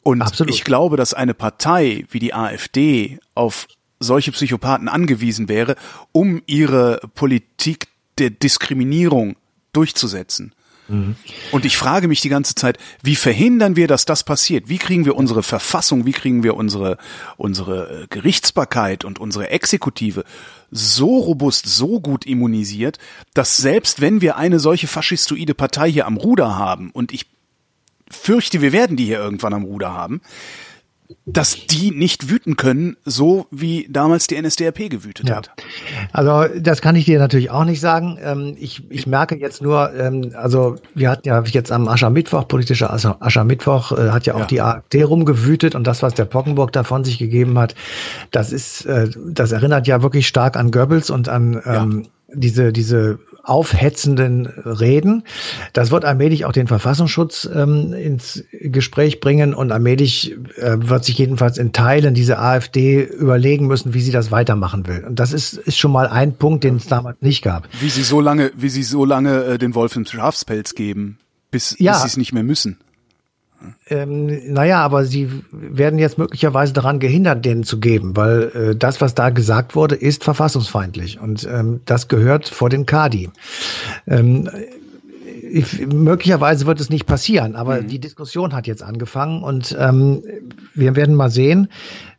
Und 0.03 0.23
Absolut. 0.23 0.53
ich 0.53 0.65
glaube, 0.65 0.97
dass 0.97 1.15
eine 1.15 1.35
Partei 1.35 2.05
wie 2.11 2.19
die 2.19 2.35
AfD 2.35 3.19
auf 3.35 3.67
solche 4.01 4.33
Psychopathen 4.33 4.89
angewiesen 4.89 5.49
wäre, 5.49 5.77
um 6.11 6.43
ihre 6.47 7.01
Politik 7.15 7.89
der 8.19 8.31
Diskriminierung 8.31 9.37
durchzusetzen. 9.73 10.55
Mhm. 10.89 11.15
Und 11.53 11.65
ich 11.65 11.77
frage 11.77 12.09
mich 12.09 12.21
die 12.21 12.29
ganze 12.29 12.55
Zeit, 12.55 12.79
wie 13.03 13.17
verhindern 13.17 13.77
wir, 13.77 13.87
dass 13.87 14.05
das 14.05 14.25
passiert? 14.25 14.69
Wie 14.69 14.79
kriegen 14.79 15.05
wir 15.05 15.17
unsere 15.17 15.43
Verfassung, 15.43 16.05
wie 16.05 16.13
kriegen 16.13 16.43
wir 16.43 16.57
unsere, 16.57 16.99
unsere 17.37 18.03
äh, 18.03 18.07
Gerichtsbarkeit 18.09 19.05
und 19.05 19.19
unsere 19.19 19.51
Exekutive 19.51 20.25
so 20.71 21.19
robust, 21.19 21.67
so 21.67 22.01
gut 22.01 22.27
immunisiert, 22.27 22.99
dass 23.35 23.57
selbst 23.57 24.01
wenn 24.01 24.21
wir 24.21 24.37
eine 24.37 24.59
solche 24.59 24.89
faschistoide 24.89 25.55
Partei 25.55 25.91
hier 25.91 26.07
am 26.07 26.17
Ruder 26.17 26.57
haben, 26.57 26.91
und 26.91 27.13
ich 27.13 27.27
fürchte, 28.13 28.61
wir 28.61 28.73
werden 28.73 28.97
die 28.97 29.07
hier 29.07 29.19
irgendwann 29.19 29.55
am 29.55 29.65
Ruder 29.65 29.93
haben, 29.93 30.21
dass 31.27 31.67
die 31.67 31.91
nicht 31.91 32.31
wüten 32.31 32.57
können, 32.57 32.97
so 33.05 33.47
wie 33.51 33.87
damals 33.91 34.27
die 34.27 34.41
NSDAP 34.41 34.91
gewütet 34.91 35.29
ja. 35.29 35.37
hat. 35.37 35.51
Also 36.13 36.53
das 36.59 36.81
kann 36.81 36.97
ich 36.97 37.05
dir 37.05 37.19
natürlich 37.19 37.51
auch 37.51 37.65
nicht 37.65 37.81
sagen. 37.81 38.19
Ähm, 38.23 38.57
ich, 38.59 38.91
ich 38.91 39.07
merke 39.07 39.37
jetzt 39.37 39.63
nur, 39.63 39.93
ähm, 39.95 40.33
also 40.35 40.77
wir 40.95 41.11
hatten 41.11 41.29
ja 41.29 41.43
jetzt 41.43 41.73
am 41.73 41.89
Aschermittwoch, 41.89 42.49
politischer 42.49 42.93
Aschermittwoch, 42.93 43.93
äh, 43.93 44.11
hat 44.11 44.27
ja 44.27 44.35
auch 44.35 44.41
ja. 44.41 44.47
die 44.47 44.61
AfD 44.61 45.03
rumgewütet 45.03 45.75
und 45.75 45.87
das, 45.87 46.03
was 46.03 46.15
der 46.15 46.25
Pockenburg 46.25 46.73
da 46.73 46.85
von 46.85 47.05
sich 47.05 47.19
gegeben 47.19 47.59
hat, 47.59 47.75
das 48.31 48.53
ist, 48.53 48.87
äh, 48.87 49.09
das 49.27 49.53
erinnert 49.53 49.87
ja 49.87 50.03
wirklich 50.03 50.27
stark 50.27 50.57
an 50.57 50.71
Goebbels 50.71 51.11
und 51.11 51.29
an 51.29 51.61
ähm, 51.65 52.03
ja. 52.03 52.35
diese, 52.35 52.73
diese 52.73 53.19
aufhetzenden 53.45 54.47
Reden. 54.47 55.25
Das 55.73 55.91
wird 55.91 56.05
allmählich 56.05 56.45
auch 56.45 56.53
den 56.53 56.67
Verfassungsschutz 56.67 57.49
ähm, 57.53 57.93
ins 57.93 58.45
Gespräch 58.53 59.21
bringen 59.21 59.55
und 59.55 59.73
allmählich 59.73 60.37
äh, 60.57 60.77
wird 60.79 61.05
sich 61.05 61.19
jedenfalls 61.19 61.59
in 61.59 61.73
Teilen 61.73 62.15
diese 62.15 62.39
AfD 62.39 63.03
überlegen 63.03 63.67
müssen, 63.67 63.95
wie 63.95 64.01
sie 64.01 64.13
das 64.13 64.31
weitermachen 64.31 64.87
will. 64.87 65.05
Und 65.05 65.19
das 65.19 65.33
ist, 65.33 65.55
ist 65.55 65.79
schon 65.79 65.93
mal 65.93 66.07
ein 66.09 66.35
Punkt, 66.35 66.65
den 66.65 66.77
es 66.77 66.87
damals 66.87 67.19
nicht 67.21 67.43
gab. 67.43 67.69
Wie 67.81 67.89
sie 67.89 68.03
so 68.03 68.21
lange, 68.21 68.53
wie 68.57 68.69
sie 68.69 68.83
so 68.83 69.05
lange 69.05 69.45
äh, 69.45 69.59
den 69.59 69.75
Wolf 69.75 69.97
im 69.97 70.07
Schafspelz 70.07 70.75
geben, 70.75 71.19
bis, 71.51 71.77
ja. 71.79 71.93
bis 71.93 72.03
sie 72.03 72.09
es 72.09 72.17
nicht 72.17 72.33
mehr 72.33 72.45
müssen. 72.45 72.79
Ähm, 73.89 74.53
naja, 74.53 74.81
aber 74.81 75.05
sie 75.05 75.31
werden 75.51 75.99
jetzt 75.99 76.19
möglicherweise 76.19 76.73
daran 76.73 76.99
gehindert, 76.99 77.45
denen 77.45 77.65
zu 77.65 77.81
geben, 77.81 78.17
weil 78.17 78.43
äh, 78.55 78.77
das, 78.77 79.01
was 79.01 79.15
da 79.15 79.31
gesagt 79.31 79.75
wurde, 79.75 79.95
ist 79.95 80.25
verfassungsfeindlich 80.25 81.21
und 81.21 81.47
ähm, 81.51 81.81
das 81.85 82.09
gehört 82.09 82.49
vor 82.49 82.69
den 82.69 82.87
Kadi. 82.87 83.31
Ähm, 84.07 84.49
ich, 85.53 85.87
möglicherweise 85.87 86.67
wird 86.67 86.81
es 86.81 86.89
nicht 86.89 87.07
passieren, 87.07 87.57
aber 87.57 87.83
mhm. 87.83 87.89
die 87.89 87.99
Diskussion 87.99 88.55
hat 88.55 88.67
jetzt 88.67 88.83
angefangen 88.83 89.43
und 89.43 89.77
ähm, 89.79 90.23
wir 90.75 90.97
werden 90.97 91.15
mal 91.15 91.31
sehen. 91.31 91.69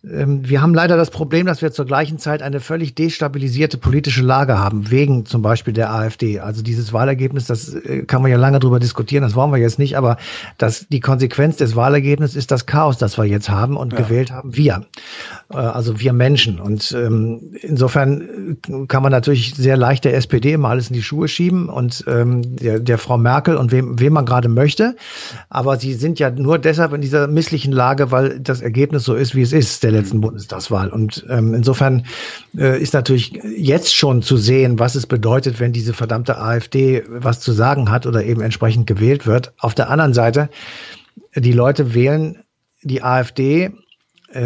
Ähm, 0.10 0.48
wir 0.48 0.62
haben 0.62 0.74
leider 0.74 0.98
das 0.98 1.12
Problem, 1.12 1.46
dass 1.46 1.62
wir 1.62 1.72
zur 1.72 1.86
gleichen 1.86 2.18
Zeit 2.18 2.42
eine 2.42 2.60
völlig 2.60 2.94
destabilisierte 2.94 3.78
politische 3.78 4.22
Lage 4.22 4.60
haben, 4.60 4.92
wegen 4.92 5.26
zum 5.26 5.42
Beispiel 5.42 5.74
der 5.74 5.92
AfD. 5.94 6.40
Also 6.40 6.62
dieses 6.62 6.92
Wahlergebnis, 6.92 7.46
das 7.46 7.74
äh, 7.74 8.04
kann 8.04 8.22
man 8.22 8.30
ja 8.30 8.38
lange 8.38 8.60
drüber 8.60 8.80
diskutieren, 8.80 9.24
das 9.24 9.36
wollen 9.36 9.52
wir 9.52 9.60
jetzt 9.60 9.80
nicht, 9.80 9.96
aber 9.98 10.18
das, 10.58 10.88
die 10.90 11.00
Konsequenz 11.00 11.56
des 11.56 11.76
Wahlergebnisses 11.76 12.36
ist 12.36 12.52
das 12.52 12.66
Chaos, 12.66 12.98
das 12.98 13.18
wir 13.18 13.26
jetzt 13.26 13.50
haben 13.50 13.78
und 13.78 13.94
ja. 13.94 14.00
gewählt 14.00 14.32
haben 14.32 14.56
wir. 14.56 14.86
Äh, 15.50 15.58
also 15.58 16.00
wir 16.02 16.12
Menschen. 16.12 16.60
Und 16.60 16.92
ähm, 16.92 17.54
insofern 17.62 18.58
äh, 18.68 18.86
kann 18.88 19.04
man 19.04 19.12
natürlich 19.12 19.56
sehr 19.56 19.78
leicht 19.78 20.04
der 20.04 20.16
SPD 20.16 20.54
immer 20.54 20.70
alles 20.70 20.90
in 20.90 20.96
die 20.96 21.04
Schuhe 21.04 21.30
schieben 21.30 21.70
und 21.70 22.04
ähm, 22.08 22.58
der, 22.58 22.80
der 22.80 22.98
Frau 22.98 23.18
Merkel 23.18 23.56
und 23.56 23.72
wem, 23.72 24.00
wem 24.00 24.14
man 24.14 24.26
gerade 24.26 24.50
möchte. 24.50 24.98
Aber 25.50 25.78
sie 25.78 25.94
sind 25.94 26.20
ja 26.20 26.30
nur 26.30 26.60
deshalb 26.60 26.92
in 26.92 27.00
dieser 27.00 27.28
misslichen 27.28 27.72
Lage, 27.72 28.12
weil 28.12 28.42
das 28.42 28.62
Ergebnis 28.62 29.06
so 29.06 29.16
ist, 29.16 29.34
wie 29.34 29.42
es 29.42 29.54
ist, 29.54 29.84
der 29.84 29.93
letzten 29.94 30.22
Bundestagswahl. 30.22 30.90
Und 30.90 31.26
ähm, 31.30 31.54
insofern 31.54 32.06
äh, 32.58 32.82
ist 32.82 32.94
natürlich 32.94 33.40
jetzt 33.58 33.96
schon 33.96 34.22
zu 34.22 34.38
sehen, 34.38 34.80
was 34.80 34.96
es 34.96 35.08
bedeutet, 35.08 35.60
wenn 35.60 35.72
diese 35.72 35.94
verdammte 35.94 36.38
AfD 36.38 37.04
was 37.08 37.40
zu 37.40 37.52
sagen 37.52 37.90
hat 37.90 38.06
oder 38.06 38.24
eben 38.24 38.42
entsprechend 38.42 38.88
gewählt 38.88 39.26
wird. 39.26 39.54
Auf 39.58 39.74
der 39.74 39.90
anderen 39.90 40.14
Seite, 40.14 40.50
die 41.36 41.54
Leute 41.54 41.94
wählen 41.94 42.44
die 42.82 43.02
AfD 43.04 43.72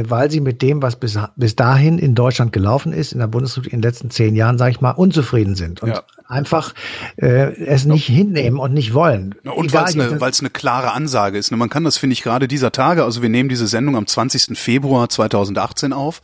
weil 0.07 0.29
sie 0.29 0.39
mit 0.39 0.61
dem, 0.61 0.81
was 0.81 0.95
bis, 0.95 1.17
bis 1.35 1.55
dahin 1.55 1.97
in 1.97 2.15
Deutschland 2.15 2.51
gelaufen 2.51 2.93
ist, 2.93 3.13
in 3.13 3.19
der 3.19 3.27
Bundesrepublik 3.27 3.73
in 3.73 3.79
den 3.81 3.89
letzten 3.89 4.09
zehn 4.09 4.35
Jahren, 4.35 4.57
sage 4.57 4.71
ich 4.71 4.81
mal, 4.81 4.91
unzufrieden 4.91 5.55
sind 5.55 5.81
und 5.81 5.89
ja. 5.89 6.03
einfach 6.27 6.73
äh, 7.17 7.53
es 7.63 7.85
nicht 7.85 8.09
ja. 8.09 8.15
hinnehmen 8.15 8.59
und 8.59 8.73
nicht 8.73 8.93
wollen. 8.93 9.35
Und 9.43 9.73
weil 9.73 9.85
es 9.85 9.95
eine, 9.95 10.19
weil's 10.19 10.39
eine 10.39 10.49
klare 10.49 10.91
Ansage 10.91 11.37
ist. 11.37 11.51
Ne? 11.51 11.57
Man 11.57 11.69
kann 11.69 11.83
das, 11.83 11.97
finde 11.97 12.13
ich, 12.13 12.23
gerade 12.23 12.47
dieser 12.47 12.71
Tage, 12.71 13.03
also 13.03 13.21
wir 13.21 13.29
nehmen 13.29 13.49
diese 13.49 13.67
Sendung 13.67 13.95
am 13.95 14.07
20. 14.07 14.57
Februar 14.57 15.09
2018 15.09 15.93
auf. 15.93 16.21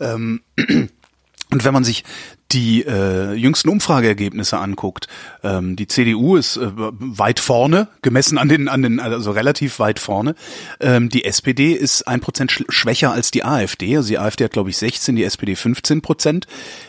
Ähm, 0.00 0.40
und 0.58 1.64
wenn 1.64 1.72
man 1.72 1.84
sich 1.84 2.04
die 2.52 2.84
äh, 2.86 3.34
jüngsten 3.34 3.68
Umfrageergebnisse 3.68 4.58
anguckt, 4.58 5.06
ähm, 5.42 5.76
die 5.76 5.86
CDU 5.86 6.36
ist 6.36 6.56
äh, 6.56 6.70
weit 6.74 7.40
vorne, 7.40 7.88
gemessen 8.00 8.38
an 8.38 8.48
den, 8.48 8.68
an 8.68 8.82
den, 8.82 9.00
also 9.00 9.32
relativ 9.32 9.78
weit 9.78 9.98
vorne. 9.98 10.34
Ähm, 10.80 11.10
die 11.10 11.24
SPD 11.24 11.72
ist 11.72 12.08
ein 12.08 12.20
Prozent 12.20 12.64
schwächer 12.68 13.12
als 13.12 13.30
die 13.30 13.44
AfD. 13.44 13.96
Also 13.96 14.08
die 14.08 14.18
AfD 14.18 14.44
hat, 14.44 14.52
glaube 14.52 14.70
ich, 14.70 14.78
16, 14.78 15.16
die 15.16 15.24
SPD 15.24 15.56
15 15.56 16.00
Prozent. 16.00 16.46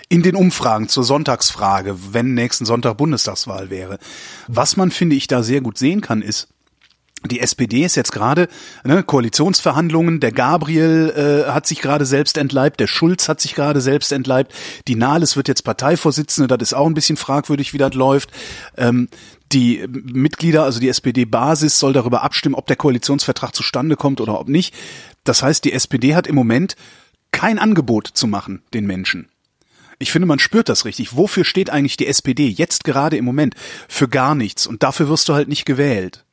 In 0.07 0.23
den 0.23 0.35
Umfragen 0.35 0.87
zur 0.87 1.03
Sonntagsfrage, 1.03 2.13
wenn 2.13 2.33
nächsten 2.33 2.65
Sonntag 2.65 2.97
Bundestagswahl 2.97 3.69
wäre. 3.69 3.99
Was 4.47 4.77
man, 4.77 4.91
finde 4.91 5.17
ich, 5.17 5.27
da 5.27 5.43
sehr 5.43 5.61
gut 5.61 5.77
sehen 5.77 6.01
kann, 6.01 6.21
ist, 6.21 6.47
die 7.25 7.41
SPD 7.41 7.83
ist 7.83 7.95
jetzt 7.95 8.11
gerade 8.11 8.47
ne, 8.83 9.03
Koalitionsverhandlungen. 9.03 10.19
Der 10.19 10.31
Gabriel 10.31 11.45
äh, 11.47 11.51
hat 11.51 11.67
sich 11.67 11.81
gerade 11.81 12.05
selbst 12.05 12.37
entleibt, 12.37 12.79
der 12.79 12.87
Schulz 12.87 13.27
hat 13.27 13.41
sich 13.41 13.55
gerade 13.55 13.81
selbst 13.81 14.11
entleibt. 14.11 14.53
Die 14.87 14.95
Nahles 14.95 15.35
wird 15.35 15.47
jetzt 15.47 15.63
Parteivorsitzende. 15.63 16.47
Das 16.47 16.69
ist 16.69 16.73
auch 16.73 16.87
ein 16.87 16.93
bisschen 16.93 17.17
fragwürdig, 17.17 17.73
wie 17.73 17.77
das 17.77 17.93
läuft. 17.93 18.31
Ähm, 18.77 19.09
die 19.51 19.85
Mitglieder, 19.89 20.63
also 20.63 20.79
die 20.79 20.89
SPD-Basis, 20.89 21.79
soll 21.79 21.91
darüber 21.93 22.23
abstimmen, 22.23 22.55
ob 22.55 22.67
der 22.67 22.75
Koalitionsvertrag 22.75 23.55
zustande 23.55 23.95
kommt 23.95 24.21
oder 24.21 24.39
ob 24.39 24.47
nicht. 24.47 24.73
Das 25.23 25.43
heißt, 25.43 25.65
die 25.65 25.73
SPD 25.73 26.15
hat 26.15 26.27
im 26.27 26.35
Moment 26.35 26.75
kein 27.31 27.59
Angebot 27.59 28.07
zu 28.07 28.27
machen 28.27 28.61
den 28.73 28.85
Menschen. 28.85 29.27
Ich 29.97 30.11
finde, 30.11 30.27
man 30.27 30.39
spürt 30.39 30.69
das 30.69 30.85
richtig. 30.85 31.17
Wofür 31.17 31.43
steht 31.43 31.69
eigentlich 31.69 31.97
die 31.97 32.07
SPD 32.07 32.47
jetzt 32.47 32.85
gerade 32.85 33.17
im 33.17 33.25
Moment? 33.25 33.55
Für 33.89 34.07
gar 34.07 34.33
nichts. 34.33 34.65
Und 34.65 34.81
dafür 34.81 35.09
wirst 35.09 35.27
du 35.27 35.33
halt 35.33 35.49
nicht 35.49 35.65
gewählt. 35.65 36.23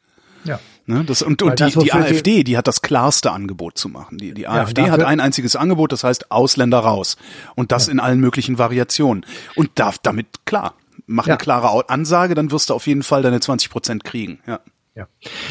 Ja. 0.44 0.61
Ne, 0.88 1.05
das, 1.05 1.20
und 1.22 1.42
und 1.42 1.59
die, 1.59 1.66
die 1.66 1.92
AfD, 1.92 2.44
die 2.44 2.57
hat 2.57 2.68
das 2.68 2.81
klarste 2.81 3.33
Angebot 3.33 3.77
zu 3.77 3.88
machen. 3.88 4.18
Die, 4.18 4.33
die 4.35 4.42
ja, 4.42 4.51
AfD 4.51 4.88
hat 4.88 5.03
ein 5.03 5.18
einziges 5.18 5.57
Angebot, 5.57 5.90
das 5.90 6.05
heißt 6.05 6.31
Ausländer 6.31 6.79
raus. 6.79 7.16
Und 7.57 7.72
das 7.72 7.87
ja. 7.87 7.92
in 7.92 8.01
allen 8.01 8.20
möglichen 8.20 8.57
Variationen. 8.57 9.27
Und 9.57 9.70
darf 9.75 9.99
damit, 9.99 10.46
klar, 10.46 10.75
mach 11.07 11.27
ja. 11.27 11.35
eine 11.35 11.38
klare 11.38 11.88
Ansage, 11.88 12.35
dann 12.35 12.53
wirst 12.53 12.70
du 12.70 12.75
auf 12.75 12.87
jeden 12.87 13.03
Fall 13.03 13.22
deine 13.22 13.40
20 13.40 13.68
Prozent 13.68 14.05
kriegen. 14.05 14.38
Ja. 14.46 14.61
Ja. 14.94 15.09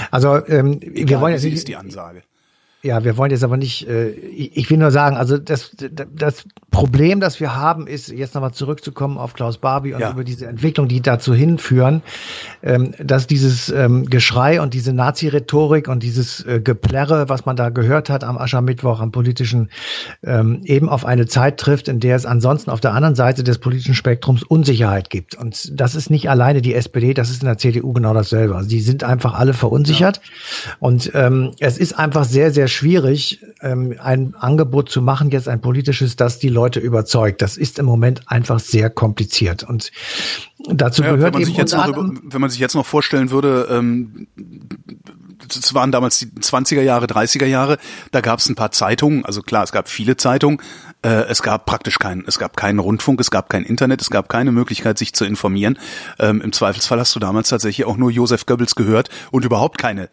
Also 0.10 0.43
ähm, 0.48 0.80
Egal, 0.82 1.08
wir 1.08 1.21
wollen 1.21 1.34
jetzt 1.34 1.43
nicht, 1.43 1.54
ist 1.54 1.67
die 1.67 1.76
Ansage. 1.76 2.24
Ja, 2.86 3.04
wir 3.04 3.17
wollen 3.17 3.32
jetzt 3.32 3.43
aber 3.43 3.58
nicht, 3.58 3.89
äh, 3.89 4.10
ich 4.12 4.69
will 4.69 4.78
nur 4.78 4.91
sagen, 4.91 5.17
also 5.17 5.39
das, 5.39 5.76
das 5.76 6.45
Problem, 6.69 7.19
das 7.19 7.39
wir 7.39 7.56
haben, 7.56 7.88
ist, 7.88 8.10
jetzt 8.10 8.36
nochmal 8.36 8.52
zurückzukommen 8.52 9.17
auf 9.17 9.34
Klaus 9.34 9.58
Barbie 9.58 9.95
und 9.95 10.02
ja. 10.02 10.12
über 10.12 10.24
diese 10.24 10.45
Entwicklung, 10.45 10.88
die 10.88 11.02
dazu 11.02 11.34
hinführen, 11.34 12.04
ähm, 12.62 12.93
dass 13.00 13.26
dieses 13.26 13.69
ähm, 13.69 14.06
Geschrei 14.06 14.62
und 14.62 14.76
diese 14.76 14.93
Nazi-Rhetorik 14.93 15.88
und 15.88 16.04
dieses 16.04 16.45
äh, 16.45 16.62
Geplärre, 16.63 17.28
was 17.28 17.48
man 17.48 17.56
da 17.56 17.69
gehört 17.69 18.12
hat 18.12 18.24
am 18.24 18.38
Aschermittwoch, 18.38 19.00
am 19.00 19.12
politischen, 19.12 19.71
ähm, 20.24 20.62
eben 20.65 20.88
auf 20.88 21.06
eine 21.06 21.26
Zeit 21.26 21.58
trifft, 21.58 21.88
in 21.88 22.00
der 22.00 22.15
es 22.15 22.28
ansonsten 22.28 22.69
auf 22.69 22.82
der 22.82 22.93
anderen 22.93 23.15
Seite 23.15 23.43
des 23.43 23.58
politischen 23.58 23.95
Spektrums 23.95 24.43
Unsicherheit 24.43 25.10
gibt. 25.10 25.34
Und 25.34 25.71
das 25.74 25.95
ist 25.95 26.12
nicht 26.12 26.30
alleine 26.30 26.62
die 26.62 26.76
SPD, 26.76 27.15
das 27.15 27.32
ist 27.32 27.41
in 27.41 27.48
der 27.48 27.58
CDU 27.58 27.93
genau 27.93 28.13
dasselbe. 28.13 28.56
Also 28.56 28.69
die 28.69 28.82
sind 28.82 29.04
einfach 29.04 29.34
alle 29.34 29.56
verunsichert. 29.56 30.17
Ja. 30.17 30.76
Und 30.82 31.12
ähm, 31.15 31.54
es 31.60 31.80
ist 31.80 31.98
einfach 31.98 32.26
sehr, 32.26 32.52
sehr 32.52 32.67
schwierig, 32.75 33.41
ähm, 33.61 33.95
ein 33.99 34.35
Angebot 34.35 34.89
zu 34.89 35.01
machen, 35.01 35.31
jetzt 35.31 35.47
ein 35.47 35.61
politisches, 35.61 36.15
das 36.15 36.39
die 36.39 36.49
Leute 36.49 36.79
überzeugt. 36.79 37.41
Das 37.41 37.57
ist 37.57 37.79
im 37.79 37.85
Moment 37.85 38.23
einfach 38.27 38.59
sehr 38.59 38.89
kompliziert. 38.89 39.63
Und 39.63 39.91
dazu 40.69 41.03
ja, 41.03 41.13
gehört 41.13 41.39
eben 41.39 41.55
unter 41.55 41.83
anderem, 41.83 42.21
Wenn 42.25 42.41
man 42.41 42.49
sich 42.49 42.59
jetzt 42.59 42.75
noch 42.75 42.85
vorstellen 42.85 43.31
würde, 43.31 43.67
ähm, 43.71 44.27
das 45.47 45.73
waren 45.73 45.91
damals 45.91 46.19
die 46.19 46.27
20er 46.27 46.81
Jahre, 46.81 47.05
30er 47.05 47.45
Jahre, 47.45 47.77
da 48.11 48.21
gab 48.21 48.39
es 48.39 48.49
ein 48.49 48.55
paar 48.55 48.71
Zeitungen, 48.71 49.25
also 49.25 49.41
klar, 49.41 49.63
es 49.63 49.71
gab 49.71 49.89
viele 49.89 50.17
Zeitungen, 50.17 50.61
äh, 51.01 51.25
es 51.27 51.41
gab 51.43 51.65
praktisch 51.65 51.99
keinen, 51.99 52.23
es 52.27 52.39
gab 52.39 52.57
keinen 52.57 52.79
Rundfunk, 52.79 53.19
es 53.19 53.31
gab 53.31 53.49
kein 53.49 53.63
Internet, 53.63 54.01
es 54.01 54.09
gab 54.09 54.29
keine 54.29 54.51
Möglichkeit, 54.51 54.97
sich 54.97 55.13
zu 55.13 55.25
informieren. 55.25 55.77
Ähm, 56.19 56.41
Im 56.41 56.51
Zweifelsfall 56.51 56.99
hast 56.99 57.15
du 57.15 57.19
damals 57.19 57.49
tatsächlich 57.49 57.85
auch 57.85 57.97
nur 57.97 58.11
Josef 58.11 58.45
Goebbels 58.45 58.75
gehört 58.75 59.09
und 59.31 59.45
überhaupt 59.45 59.77
keine 59.77 60.09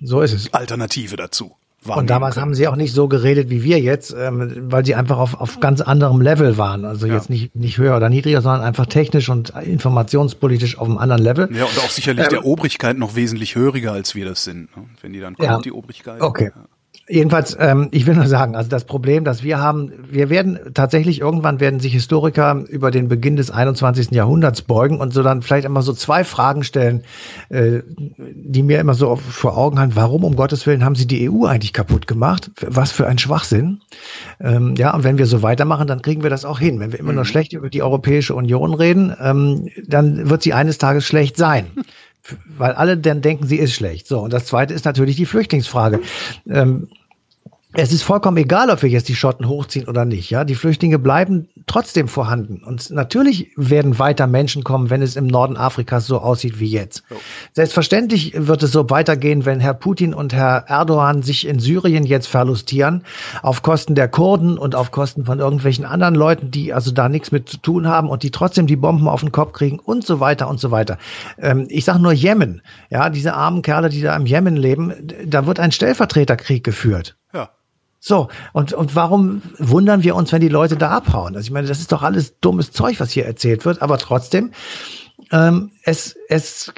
so 0.00 0.20
ist 0.20 0.32
es. 0.32 0.52
Alternative 0.52 1.16
dazu. 1.16 1.56
Und 1.94 2.10
damals 2.10 2.34
können. 2.34 2.46
haben 2.46 2.54
sie 2.54 2.68
auch 2.68 2.76
nicht 2.76 2.92
so 2.92 3.08
geredet 3.08 3.50
wie 3.50 3.62
wir 3.62 3.78
jetzt, 3.80 4.14
ähm, 4.18 4.52
weil 4.70 4.84
sie 4.84 4.94
einfach 4.94 5.18
auf, 5.18 5.40
auf 5.40 5.60
ganz 5.60 5.80
anderem 5.80 6.20
Level 6.20 6.58
waren. 6.58 6.84
Also 6.84 7.06
ja. 7.06 7.14
jetzt 7.14 7.30
nicht, 7.30 7.54
nicht 7.54 7.78
höher 7.78 7.96
oder 7.96 8.08
niedriger, 8.08 8.42
sondern 8.42 8.62
einfach 8.62 8.86
technisch 8.86 9.28
und 9.28 9.50
informationspolitisch 9.50 10.78
auf 10.78 10.88
einem 10.88 10.98
anderen 10.98 11.22
Level. 11.22 11.48
Ja, 11.52 11.64
und 11.64 11.78
auch 11.78 11.90
sicherlich 11.90 12.24
ähm, 12.24 12.30
der 12.30 12.44
Obrigkeit 12.44 12.98
noch 12.98 13.14
wesentlich 13.14 13.54
höriger, 13.54 13.92
als 13.92 14.14
wir 14.14 14.24
das 14.24 14.44
sind. 14.44 14.76
Ne? 14.76 14.84
Wenn 15.00 15.12
die 15.12 15.20
dann 15.20 15.36
kommt, 15.36 15.48
ja. 15.48 15.58
die 15.60 15.72
Obrigkeit. 15.72 16.20
Okay. 16.20 16.50
Ja. 16.54 16.64
Jedenfalls, 17.08 17.56
ähm, 17.60 17.88
ich 17.92 18.06
will 18.06 18.14
nur 18.16 18.26
sagen, 18.26 18.56
also 18.56 18.68
das 18.68 18.84
Problem, 18.84 19.22
das 19.22 19.44
wir 19.44 19.60
haben, 19.60 19.92
wir 20.10 20.28
werden 20.28 20.58
tatsächlich 20.74 21.20
irgendwann 21.20 21.60
werden 21.60 21.78
sich 21.78 21.92
Historiker 21.92 22.64
über 22.68 22.90
den 22.90 23.06
Beginn 23.06 23.36
des 23.36 23.52
21. 23.52 24.10
Jahrhunderts 24.10 24.62
beugen 24.62 24.98
und 24.98 25.14
so 25.14 25.22
dann 25.22 25.42
vielleicht 25.42 25.66
immer 25.66 25.82
so 25.82 25.92
zwei 25.92 26.24
Fragen 26.24 26.64
stellen, 26.64 27.04
äh, 27.48 27.82
die 28.18 28.64
mir 28.64 28.80
immer 28.80 28.94
so 28.94 29.14
vor 29.14 29.56
Augen 29.56 29.78
haben. 29.78 29.94
Warum 29.94 30.24
um 30.24 30.34
Gottes 30.34 30.66
Willen 30.66 30.84
haben 30.84 30.96
sie 30.96 31.06
die 31.06 31.30
EU 31.30 31.44
eigentlich 31.44 31.72
kaputt 31.72 32.08
gemacht? 32.08 32.50
Was 32.60 32.90
für 32.90 33.06
ein 33.06 33.18
Schwachsinn. 33.18 33.82
Ähm, 34.40 34.74
ja, 34.76 34.92
und 34.92 35.04
wenn 35.04 35.16
wir 35.16 35.26
so 35.26 35.42
weitermachen, 35.42 35.86
dann 35.86 36.02
kriegen 36.02 36.24
wir 36.24 36.30
das 36.30 36.44
auch 36.44 36.58
hin. 36.58 36.80
Wenn 36.80 36.90
wir 36.90 36.98
immer 36.98 37.12
nur 37.12 37.22
mhm. 37.22 37.28
schlecht 37.28 37.52
über 37.52 37.70
die 37.70 37.84
Europäische 37.84 38.34
Union 38.34 38.74
reden, 38.74 39.14
ähm, 39.20 39.68
dann 39.86 40.28
wird 40.28 40.42
sie 40.42 40.54
eines 40.54 40.78
Tages 40.78 41.06
schlecht 41.06 41.36
sein 41.36 41.66
weil 42.46 42.72
alle 42.72 42.96
dann 42.96 43.22
denken, 43.22 43.46
sie 43.46 43.58
ist 43.58 43.74
schlecht. 43.74 44.06
So, 44.06 44.20
und 44.20 44.32
das 44.32 44.46
zweite 44.46 44.74
ist 44.74 44.84
natürlich 44.84 45.16
die 45.16 45.26
Flüchtlingsfrage. 45.26 46.00
Ähm, 46.48 46.88
es 47.78 47.92
ist 47.92 48.04
vollkommen 48.04 48.38
egal, 48.38 48.70
ob 48.70 48.82
wir 48.82 48.88
jetzt 48.88 49.08
die 49.08 49.14
Schotten 49.14 49.48
hochziehen 49.48 49.86
oder 49.86 50.06
nicht. 50.06 50.30
Ja, 50.30 50.44
die 50.44 50.54
Flüchtlinge 50.54 50.98
bleiben 50.98 51.48
trotzdem 51.66 52.08
vorhanden. 52.08 52.62
Und 52.64 52.90
natürlich 52.90 53.50
werden 53.56 53.98
weiter 53.98 54.26
Menschen 54.26 54.64
kommen, 54.64 54.88
wenn 54.88 55.02
es 55.02 55.14
im 55.14 55.26
Norden 55.26 55.58
Afrikas 55.58 56.06
so 56.06 56.18
aussieht 56.18 56.58
wie 56.58 56.68
jetzt. 56.68 57.02
Oh. 57.10 57.16
Selbstverständlich 57.52 58.32
wird 58.34 58.62
es 58.62 58.72
so 58.72 58.88
weitergehen, 58.88 59.44
wenn 59.44 59.60
Herr 59.60 59.74
Putin 59.74 60.14
und 60.14 60.32
Herr 60.32 60.64
Erdogan 60.68 61.22
sich 61.22 61.46
in 61.46 61.58
Syrien 61.58 62.04
jetzt 62.04 62.28
verlustieren, 62.28 63.04
auf 63.42 63.60
Kosten 63.60 63.94
der 63.94 64.08
Kurden 64.08 64.56
und 64.56 64.74
auf 64.74 64.90
Kosten 64.90 65.26
von 65.26 65.38
irgendwelchen 65.38 65.84
anderen 65.84 66.14
Leuten, 66.14 66.50
die 66.50 66.72
also 66.72 66.92
da 66.92 67.10
nichts 67.10 67.30
mit 67.30 67.48
zu 67.48 67.58
tun 67.58 67.86
haben 67.88 68.08
und 68.08 68.22
die 68.22 68.30
trotzdem 68.30 68.66
die 68.66 68.76
Bomben 68.76 69.06
auf 69.06 69.20
den 69.20 69.32
Kopf 69.32 69.52
kriegen 69.52 69.78
und 69.80 70.02
so 70.02 70.18
weiter 70.18 70.48
und 70.48 70.60
so 70.60 70.70
weiter. 70.70 70.96
Ähm, 71.38 71.66
ich 71.68 71.84
sage 71.84 72.00
nur 72.00 72.12
Jemen. 72.12 72.62
Ja, 72.88 73.10
diese 73.10 73.34
armen 73.34 73.60
Kerle, 73.60 73.90
die 73.90 74.00
da 74.00 74.16
im 74.16 74.24
Jemen 74.24 74.56
leben, 74.56 74.94
da 75.26 75.46
wird 75.46 75.60
ein 75.60 75.72
Stellvertreterkrieg 75.72 76.64
geführt. 76.64 77.16
Ja. 77.34 77.50
So, 78.06 78.28
und, 78.52 78.72
und 78.72 78.94
warum 78.94 79.42
wundern 79.58 80.04
wir 80.04 80.14
uns, 80.14 80.30
wenn 80.30 80.40
die 80.40 80.46
Leute 80.46 80.76
da 80.76 80.90
abhauen? 80.90 81.34
Also 81.34 81.44
ich 81.44 81.50
meine, 81.50 81.66
das 81.66 81.80
ist 81.80 81.90
doch 81.90 82.04
alles 82.04 82.38
dummes 82.38 82.70
Zeug, 82.70 83.00
was 83.00 83.10
hier 83.10 83.26
erzählt 83.26 83.64
wird, 83.64 83.82
aber 83.82 83.98
trotzdem, 83.98 84.52
ähm, 85.32 85.72
es, 85.82 86.14
es, 86.28 86.72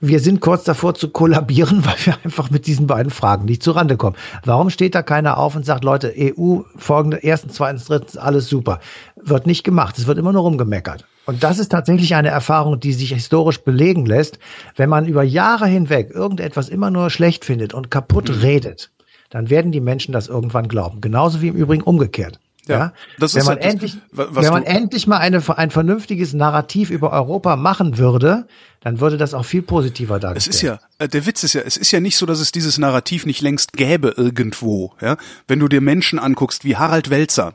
wir 0.00 0.20
sind 0.20 0.40
kurz 0.42 0.64
davor 0.64 0.94
zu 0.94 1.08
kollabieren, 1.08 1.82
weil 1.86 1.96
wir 2.04 2.18
einfach 2.22 2.50
mit 2.50 2.66
diesen 2.66 2.86
beiden 2.86 3.10
Fragen 3.10 3.46
nicht 3.46 3.62
zurande 3.62 3.96
kommen. 3.96 4.16
Warum 4.44 4.68
steht 4.68 4.94
da 4.94 5.00
keiner 5.00 5.38
auf 5.38 5.56
und 5.56 5.64
sagt, 5.64 5.82
Leute, 5.82 6.12
EU, 6.14 6.60
folgende, 6.76 7.20
erstens, 7.22 7.54
zweitens, 7.54 7.86
drittens, 7.86 8.18
alles 8.18 8.50
super. 8.50 8.80
Wird 9.16 9.46
nicht 9.46 9.64
gemacht. 9.64 9.96
Es 9.96 10.06
wird 10.06 10.18
immer 10.18 10.32
nur 10.34 10.42
rumgemeckert. 10.42 11.06
Und 11.24 11.42
das 11.42 11.58
ist 11.58 11.72
tatsächlich 11.72 12.14
eine 12.14 12.28
Erfahrung, 12.28 12.80
die 12.80 12.92
sich 12.92 13.12
historisch 13.12 13.62
belegen 13.62 14.04
lässt. 14.04 14.38
Wenn 14.76 14.90
man 14.90 15.06
über 15.06 15.22
Jahre 15.22 15.68
hinweg 15.68 16.10
irgendetwas 16.10 16.68
immer 16.68 16.90
nur 16.90 17.08
schlecht 17.08 17.46
findet 17.46 17.72
und 17.72 17.90
kaputt 17.90 18.28
mhm. 18.28 18.40
redet, 18.40 18.90
dann 19.30 19.50
werden 19.50 19.72
die 19.72 19.80
Menschen 19.80 20.12
das 20.12 20.28
irgendwann 20.28 20.68
glauben. 20.68 21.00
Genauso 21.00 21.42
wie 21.42 21.48
im 21.48 21.56
Übrigen 21.56 21.82
umgekehrt. 21.82 22.38
Ja, 22.68 22.78
ja? 22.78 22.92
Das 23.18 23.34
wenn 23.34 23.40
ist 23.40 23.46
man 23.46 23.56
das, 23.58 23.66
endlich, 23.66 23.96
wenn 24.10 24.52
man 24.52 24.62
endlich 24.64 25.06
mal 25.06 25.18
eine, 25.18 25.42
ein 25.56 25.70
vernünftiges 25.70 26.34
Narrativ 26.34 26.90
über 26.90 27.12
Europa 27.12 27.56
machen 27.56 27.96
würde, 27.96 28.46
dann 28.80 29.00
würde 29.00 29.16
das 29.16 29.34
auch 29.34 29.44
viel 29.44 29.62
positiver 29.62 30.18
dargestellt. 30.18 30.54
Es 30.54 30.56
ist 30.56 30.62
ja, 30.62 30.80
äh, 30.98 31.08
der 31.08 31.26
Witz 31.26 31.44
ist 31.44 31.52
ja, 31.52 31.62
es 31.62 31.76
ist 31.76 31.92
ja 31.92 32.00
nicht 32.00 32.16
so, 32.16 32.26
dass 32.26 32.40
es 32.40 32.52
dieses 32.52 32.78
Narrativ 32.78 33.24
nicht 33.26 33.40
längst 33.40 33.72
gäbe 33.72 34.14
irgendwo. 34.16 34.92
Ja? 35.00 35.16
Wenn 35.46 35.60
du 35.60 35.68
dir 35.68 35.80
Menschen 35.80 36.18
anguckst 36.18 36.64
wie 36.64 36.76
Harald 36.76 37.10
Welzer, 37.10 37.54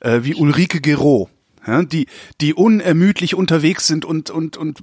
äh, 0.00 0.20
wie 0.22 0.34
Ulrike 0.34 0.80
Gero, 0.80 1.28
ja, 1.66 1.82
die, 1.82 2.06
die 2.40 2.54
unermüdlich 2.54 3.34
unterwegs 3.34 3.86
sind 3.86 4.04
und, 4.04 4.30
und, 4.30 4.56
und 4.56 4.82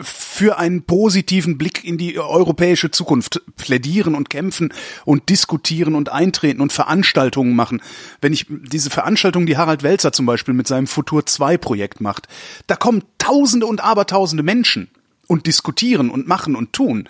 für 0.00 0.58
einen 0.58 0.82
positiven 0.82 1.56
Blick 1.56 1.84
in 1.84 1.98
die 1.98 2.18
europäische 2.18 2.90
Zukunft 2.90 3.42
plädieren 3.56 4.14
und 4.14 4.28
kämpfen 4.28 4.72
und 5.04 5.28
diskutieren 5.28 5.94
und 5.94 6.10
eintreten 6.10 6.60
und 6.60 6.72
Veranstaltungen 6.72 7.56
machen. 7.56 7.82
Wenn 8.20 8.32
ich 8.32 8.46
diese 8.48 8.90
Veranstaltung, 8.90 9.46
die 9.46 9.56
Harald 9.56 9.82
Welzer 9.82 10.12
zum 10.12 10.26
Beispiel 10.26 10.54
mit 10.54 10.66
seinem 10.66 10.86
Futur 10.86 11.24
2 11.24 11.56
Projekt 11.58 12.00
macht, 12.00 12.28
da 12.66 12.76
kommen 12.76 13.02
Tausende 13.18 13.66
und 13.66 13.82
Abertausende 13.82 14.42
Menschen 14.42 14.88
und 15.26 15.46
diskutieren 15.46 16.10
und 16.10 16.26
machen 16.26 16.56
und 16.56 16.72
tun. 16.72 17.08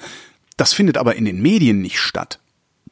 Das 0.56 0.72
findet 0.72 0.98
aber 0.98 1.16
in 1.16 1.24
den 1.24 1.40
Medien 1.40 1.80
nicht 1.80 1.98
statt. 1.98 2.38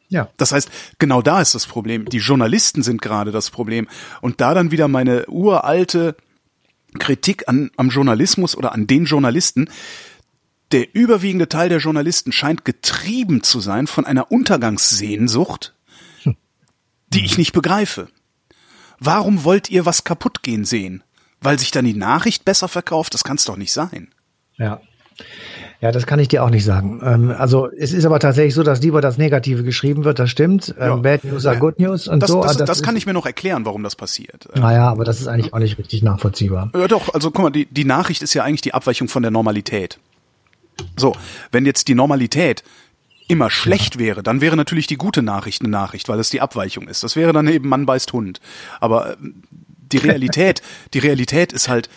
Ja. 0.09 0.31
Das 0.37 0.53
heißt, 0.53 0.71
genau 0.99 1.23
da 1.23 1.41
ist 1.41 1.55
das 1.55 1.67
Problem. 1.67 2.07
Die 2.07 2.19
Journalisten 2.19 2.83
sind 2.83 3.03
gerade 3.03 3.31
das 3.31 3.51
Problem. 3.51 3.89
Und 4.21 4.41
da 4.41 4.55
dann 4.55 4.71
wieder 4.71 4.89
meine 4.89 5.27
uralte 5.29 6.17
Kritik 6.99 7.49
an, 7.49 7.71
am 7.77 7.91
Journalismus 7.91 8.57
oder 8.57 8.73
an 8.73 8.87
den 8.87 9.05
Journalisten. 9.05 9.69
Der 10.73 10.95
überwiegende 10.95 11.49
Teil 11.49 11.69
der 11.69 11.79
Journalisten 11.79 12.33
scheint 12.33 12.65
getrieben 12.65 13.43
zu 13.43 13.61
sein 13.61 13.87
von 13.87 14.07
einer 14.07 14.31
Untergangssehnsucht, 14.31 15.75
die 17.09 17.25
ich 17.25 17.39
nicht 17.39 17.53
begreife. 17.53 18.09
Warum 18.99 19.45
wollt 19.45 19.71
ihr 19.71 19.87
was 19.87 20.05
kaputt 20.05 20.43
gehen 20.43 20.65
sehen? 20.65 21.05
Weil 21.41 21.59
sich 21.59 21.71
dann 21.71 21.85
die 21.85 21.95
Nachricht 21.95 22.45
besser 22.45 22.69
verkauft? 22.69 23.15
Das 23.15 23.25
kann 23.25 23.37
es 23.37 23.45
doch 23.45 23.57
nicht 23.57 23.73
sein. 23.73 24.13
Ja. 24.57 24.81
Ja, 25.81 25.93
das 25.93 26.07
kann 26.07 26.19
ich 26.19 26.27
dir 26.27 26.43
auch 26.43 26.51
nicht 26.51 26.65
sagen. 26.65 27.01
Ähm, 27.05 27.31
also 27.31 27.69
es 27.71 27.93
ist 27.93 28.05
aber 28.05 28.19
tatsächlich 28.19 28.55
so, 28.55 28.65
dass 28.65 28.83
lieber 28.83 29.01
das 29.01 29.17
Negative 29.17 29.63
geschrieben 29.63 30.05
wird, 30.05 30.19
das 30.19 30.29
stimmt. 30.29 30.75
Ähm, 30.77 30.89
ja. 30.89 30.97
Bad 30.97 31.25
News 31.25 31.47
are 31.47 31.57
Good 31.59 31.79
News 31.79 32.09
und 32.09 32.21
das, 32.21 32.31
so. 32.31 32.43
Das, 32.43 32.57
das, 32.57 32.67
das 32.67 32.83
kann 32.83 32.97
ich 32.97 33.07
mir 33.07 33.13
noch 33.13 33.27
erklären, 33.27 33.65
warum 33.65 33.85
das 33.85 33.95
passiert. 33.95 34.49
Naja, 34.57 34.89
aber 34.89 35.05
das 35.05 35.21
ist 35.21 35.29
eigentlich 35.29 35.55
auch 35.55 35.61
nicht 35.61 35.79
richtig 35.79 36.03
nachvollziehbar. 36.03 36.73
Ja 36.75 36.89
doch, 36.89 37.15
also 37.15 37.31
guck 37.31 37.45
mal, 37.45 37.51
die, 37.51 37.67
die 37.67 37.85
Nachricht 37.85 38.23
ist 38.23 38.35
ja 38.35 38.43
eigentlich 38.43 38.63
die 38.63 38.75
Abweichung 38.75 39.07
von 39.09 39.23
der 39.23 39.31
Normalität. 39.31 40.01
So, 40.97 41.15
wenn 41.53 41.65
jetzt 41.65 41.87
die 41.87 41.95
Normalität 41.95 42.65
immer 43.29 43.49
schlecht 43.49 43.95
ja. 43.95 44.01
wäre, 44.01 44.23
dann 44.25 44.41
wäre 44.41 44.57
natürlich 44.57 44.89
die 44.89 44.97
gute 44.97 45.23
Nachricht 45.23 45.63
eine 45.63 45.71
Nachricht, 45.71 46.09
weil 46.09 46.19
es 46.19 46.31
die 46.31 46.41
Abweichung 46.41 46.89
ist. 46.89 47.05
Das 47.05 47.15
wäre 47.15 47.33
dann 47.33 47.47
eben 47.47 47.69
Mann 47.69 47.87
beißt 47.87 48.13
Hund. 48.13 48.41
Aber 48.81 49.13
ähm, 49.13 49.43
die 49.93 49.99
Realität, 49.99 50.61
die 50.93 50.99
Realität 50.99 51.53
ist 51.53 51.69
halt 51.69 51.89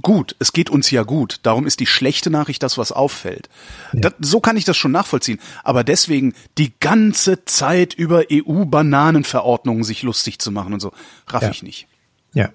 gut, 0.00 0.36
es 0.38 0.52
geht 0.52 0.70
uns 0.70 0.90
ja 0.90 1.02
gut. 1.02 1.40
Darum 1.42 1.66
ist 1.66 1.80
die 1.80 1.86
schlechte 1.86 2.30
Nachricht 2.30 2.62
das, 2.62 2.78
was 2.78 2.92
auffällt. 2.92 3.48
Ja. 3.92 4.00
Das, 4.00 4.14
so 4.20 4.40
kann 4.40 4.56
ich 4.56 4.64
das 4.64 4.76
schon 4.76 4.92
nachvollziehen. 4.92 5.40
Aber 5.64 5.84
deswegen 5.84 6.34
die 6.58 6.72
ganze 6.80 7.44
Zeit 7.44 7.94
über 7.94 8.24
EU-Bananenverordnungen 8.30 9.84
sich 9.84 10.02
lustig 10.02 10.38
zu 10.38 10.50
machen 10.50 10.72
und 10.72 10.80
so, 10.80 10.92
raff 11.28 11.42
ja. 11.42 11.50
ich 11.50 11.62
nicht. 11.62 11.88
Ja. 12.34 12.48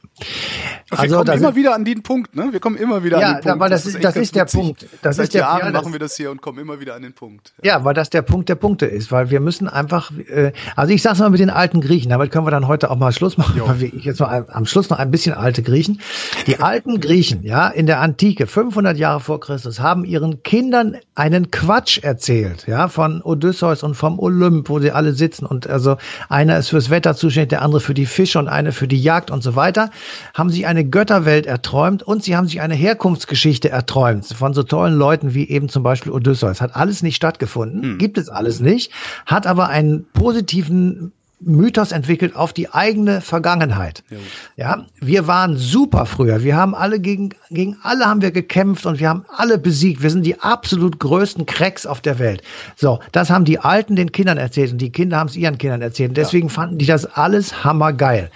Wir 0.89 0.99
also, 0.99 1.17
kommen 1.17 1.37
immer 1.37 1.55
wieder 1.55 1.75
an 1.75 1.85
den 1.85 2.01
Punkt, 2.01 2.35
ne? 2.35 2.47
Wir 2.51 2.59
kommen 2.59 2.77
immer 2.77 3.03
wieder 3.03 3.19
ja, 3.19 3.27
an 3.27 3.33
den 3.35 3.43
Punkt. 3.43 3.61
Ja, 3.61 3.69
das, 3.69 3.83
das 3.83 3.93
ist, 3.93 4.03
das 4.03 4.15
ist 4.15 4.35
der 4.35 4.43
witzig. 4.43 4.59
Punkt. 4.59 4.87
Das 5.01 5.17
Seit 5.17 5.25
ist 5.25 5.33
der, 5.33 5.41
Jahren 5.41 5.65
ja, 5.65 5.71
machen 5.71 5.91
wir 5.91 5.99
das 5.99 6.15
hier 6.15 6.31
und 6.31 6.41
kommen 6.41 6.59
immer 6.59 6.79
wieder 6.79 6.95
an 6.95 7.03
den 7.03 7.13
Punkt. 7.13 7.53
Ja. 7.61 7.77
ja, 7.77 7.83
weil 7.83 7.93
das 7.93 8.09
der 8.09 8.23
Punkt 8.23 8.49
der 8.49 8.55
Punkte 8.55 8.87
ist, 8.87 9.11
weil 9.11 9.29
wir 9.29 9.39
müssen 9.39 9.67
einfach, 9.67 10.11
äh, 10.29 10.53
also 10.75 10.93
ich 10.93 11.01
sag's 11.01 11.19
mal 11.19 11.29
mit 11.29 11.39
den 11.39 11.49
alten 11.49 11.81
Griechen, 11.81 12.09
damit 12.09 12.31
können 12.31 12.47
wir 12.47 12.51
dann 12.51 12.67
heute 12.67 12.89
auch 12.89 12.95
mal 12.95 13.11
Schluss 13.11 13.37
machen, 13.37 13.57
jo. 13.57 13.67
weil 13.67 13.79
wir, 13.81 13.89
jetzt 13.89 14.19
mal 14.19 14.47
am 14.49 14.65
Schluss 14.65 14.89
noch 14.89 14.97
ein 14.97 15.11
bisschen 15.11 15.35
alte 15.35 15.61
Griechen. 15.61 16.01
Die 16.47 16.59
alten 16.61 16.99
Griechen, 16.99 17.43
ja, 17.43 17.67
in 17.67 17.85
der 17.85 17.99
Antike, 17.99 18.47
500 18.47 18.97
Jahre 18.97 19.19
vor 19.19 19.39
Christus, 19.39 19.79
haben 19.79 20.05
ihren 20.05 20.41
Kindern 20.41 20.97
einen 21.13 21.51
Quatsch 21.51 21.99
erzählt, 22.01 22.65
ja, 22.65 22.87
von 22.87 23.21
Odysseus 23.21 23.83
und 23.83 23.95
vom 23.95 24.19
Olymp, 24.19 24.69
wo 24.69 24.79
sie 24.79 24.91
alle 24.91 25.13
sitzen 25.13 25.45
und 25.45 25.67
also 25.67 25.97
einer 26.29 26.57
ist 26.57 26.69
fürs 26.69 26.89
Wetter 26.89 27.15
zuständig, 27.15 27.49
der 27.49 27.61
andere 27.61 27.81
für 27.81 27.93
die 27.93 28.05
Fische 28.05 28.39
und 28.39 28.47
eine 28.47 28.71
für 28.71 28.87
die 28.87 29.01
Jagd 29.01 29.31
und 29.31 29.43
so 29.43 29.55
weiter. 29.55 29.66
Haben 29.75 30.47
haben 30.47 30.53
sich 30.53 30.65
eine 30.65 30.85
Götterwelt 30.85 31.45
erträumt 31.45 32.03
und 32.03 32.23
sie 32.23 32.37
haben 32.37 32.47
sich 32.47 32.61
eine 32.61 32.73
Herkunftsgeschichte 32.73 33.69
erträumt 33.69 34.25
von 34.27 34.53
so 34.53 34.63
tollen 34.63 34.95
Leuten 34.95 35.33
wie 35.33 35.49
eben 35.49 35.67
zum 35.67 35.83
Beispiel 35.83 36.13
Odysseus. 36.13 36.61
Hat 36.61 36.73
alles 36.77 37.03
nicht 37.03 37.17
stattgefunden, 37.17 37.83
hm. 37.83 37.97
gibt 37.97 38.17
es 38.17 38.29
alles 38.29 38.61
nicht, 38.61 38.93
hat 39.25 39.45
aber 39.45 39.67
einen 39.67 40.05
positiven 40.13 41.11
Mythos 41.39 41.91
entwickelt 41.91 42.35
auf 42.35 42.53
die 42.53 42.69
eigene 42.73 43.19
Vergangenheit. 43.19 44.03
Ja. 44.09 44.17
ja, 44.55 44.85
wir 45.01 45.27
waren 45.27 45.57
super 45.57 46.05
früher. 46.05 46.43
Wir 46.43 46.55
haben 46.55 46.73
alle 46.73 46.99
gegen, 46.99 47.29
gegen 47.51 47.77
alle 47.83 48.05
haben 48.05 48.21
wir 48.21 48.31
gekämpft 48.31 48.85
und 48.85 48.99
wir 48.99 49.09
haben 49.09 49.25
alle 49.27 49.59
besiegt. 49.59 50.01
Wir 50.01 50.09
sind 50.09 50.25
die 50.25 50.39
absolut 50.39 50.99
größten 50.99 51.45
Cracks 51.45 51.85
auf 51.85 52.01
der 52.01 52.17
Welt. 52.17 52.41
So, 52.75 52.99
das 53.11 53.29
haben 53.29 53.45
die 53.45 53.59
Alten 53.59 53.95
den 53.95 54.11
Kindern 54.13 54.37
erzählt 54.37 54.71
und 54.71 54.77
die 54.79 54.91
Kinder 54.91 55.17
haben 55.17 55.27
es 55.27 55.35
ihren 55.35 55.57
Kindern 55.57 55.81
erzählt. 55.81 56.15
deswegen 56.15 56.47
ja. 56.47 56.53
fanden 56.53 56.77
die 56.77 56.87
das 56.87 57.05
alles 57.05 57.63
hammergeil. 57.63 58.31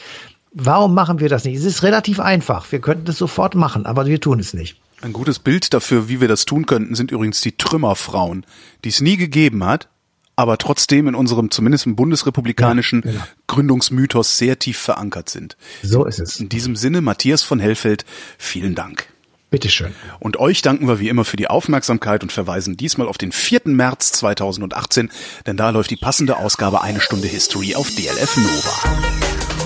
Warum 0.54 0.94
machen 0.94 1.20
wir 1.20 1.30
das 1.30 1.46
nicht? 1.46 1.58
Es 1.58 1.64
ist 1.64 1.82
relativ 1.82 2.20
einfach. 2.20 2.72
Wir 2.72 2.82
könnten 2.82 3.06
das 3.06 3.18
sofort 3.18 3.56
machen, 3.56 3.86
aber 3.86 4.06
wir 4.06 4.20
tun 4.20 4.40
es 4.40 4.54
nicht. 4.54 4.82
Ein 5.02 5.14
gutes 5.14 5.40
Bild 5.40 5.74
dafür, 5.74 6.10
wie 6.10 6.20
wir 6.20 6.28
das 6.28 6.46
tun 6.46 6.66
könnten, 6.66 6.94
sind 6.94 7.12
übrigens 7.12 7.42
die 7.42 7.58
Trümmerfrauen, 7.58 8.46
die 8.84 8.90
es 8.90 9.02
nie 9.02 9.18
gegeben 9.18 9.64
hat, 9.66 9.88
aber 10.36 10.58
trotzdem 10.58 11.08
in 11.08 11.16
unserem 11.16 11.52
zumindest 11.52 11.86
im 11.86 11.96
bundesrepublikanischen 11.96 13.02
ja, 13.06 13.12
genau. 13.12 13.24
Gründungsmythos 13.48 14.38
sehr 14.38 14.60
tief 14.60 14.78
verankert 14.78 15.30
sind. 15.30 15.56
So 15.84 16.06
ist 16.06 16.20
es. 16.20 16.40
In 16.40 16.50
diesem 16.50 16.76
Sinne, 16.76 17.02
Matthias 17.02 17.44
von 17.44 17.60
Hellfeld, 17.60 18.06
vielen 18.38 18.76
Dank. 18.76 19.08
Bitteschön. 19.50 19.94
Und 20.20 20.38
euch 20.38 20.62
danken 20.62 20.88
wir 20.88 21.00
wie 21.00 21.10
immer 21.10 21.26
für 21.26 21.38
die 21.38 21.50
Aufmerksamkeit 21.50 22.24
und 22.24 22.32
verweisen 22.32 22.78
diesmal 22.78 23.08
auf 23.08 23.18
den 23.18 23.32
4. 23.32 23.62
März 23.66 24.12
2018, 24.14 25.12
denn 25.46 25.58
da 25.58 25.70
läuft 25.72 25.92
die 25.92 25.98
passende 25.98 26.38
Ausgabe 26.38 26.82
Eine 26.82 27.02
Stunde 27.02 27.28
History 27.28 27.76
auf 27.76 27.90
DLF 27.90 28.38
Nova. 28.38 29.61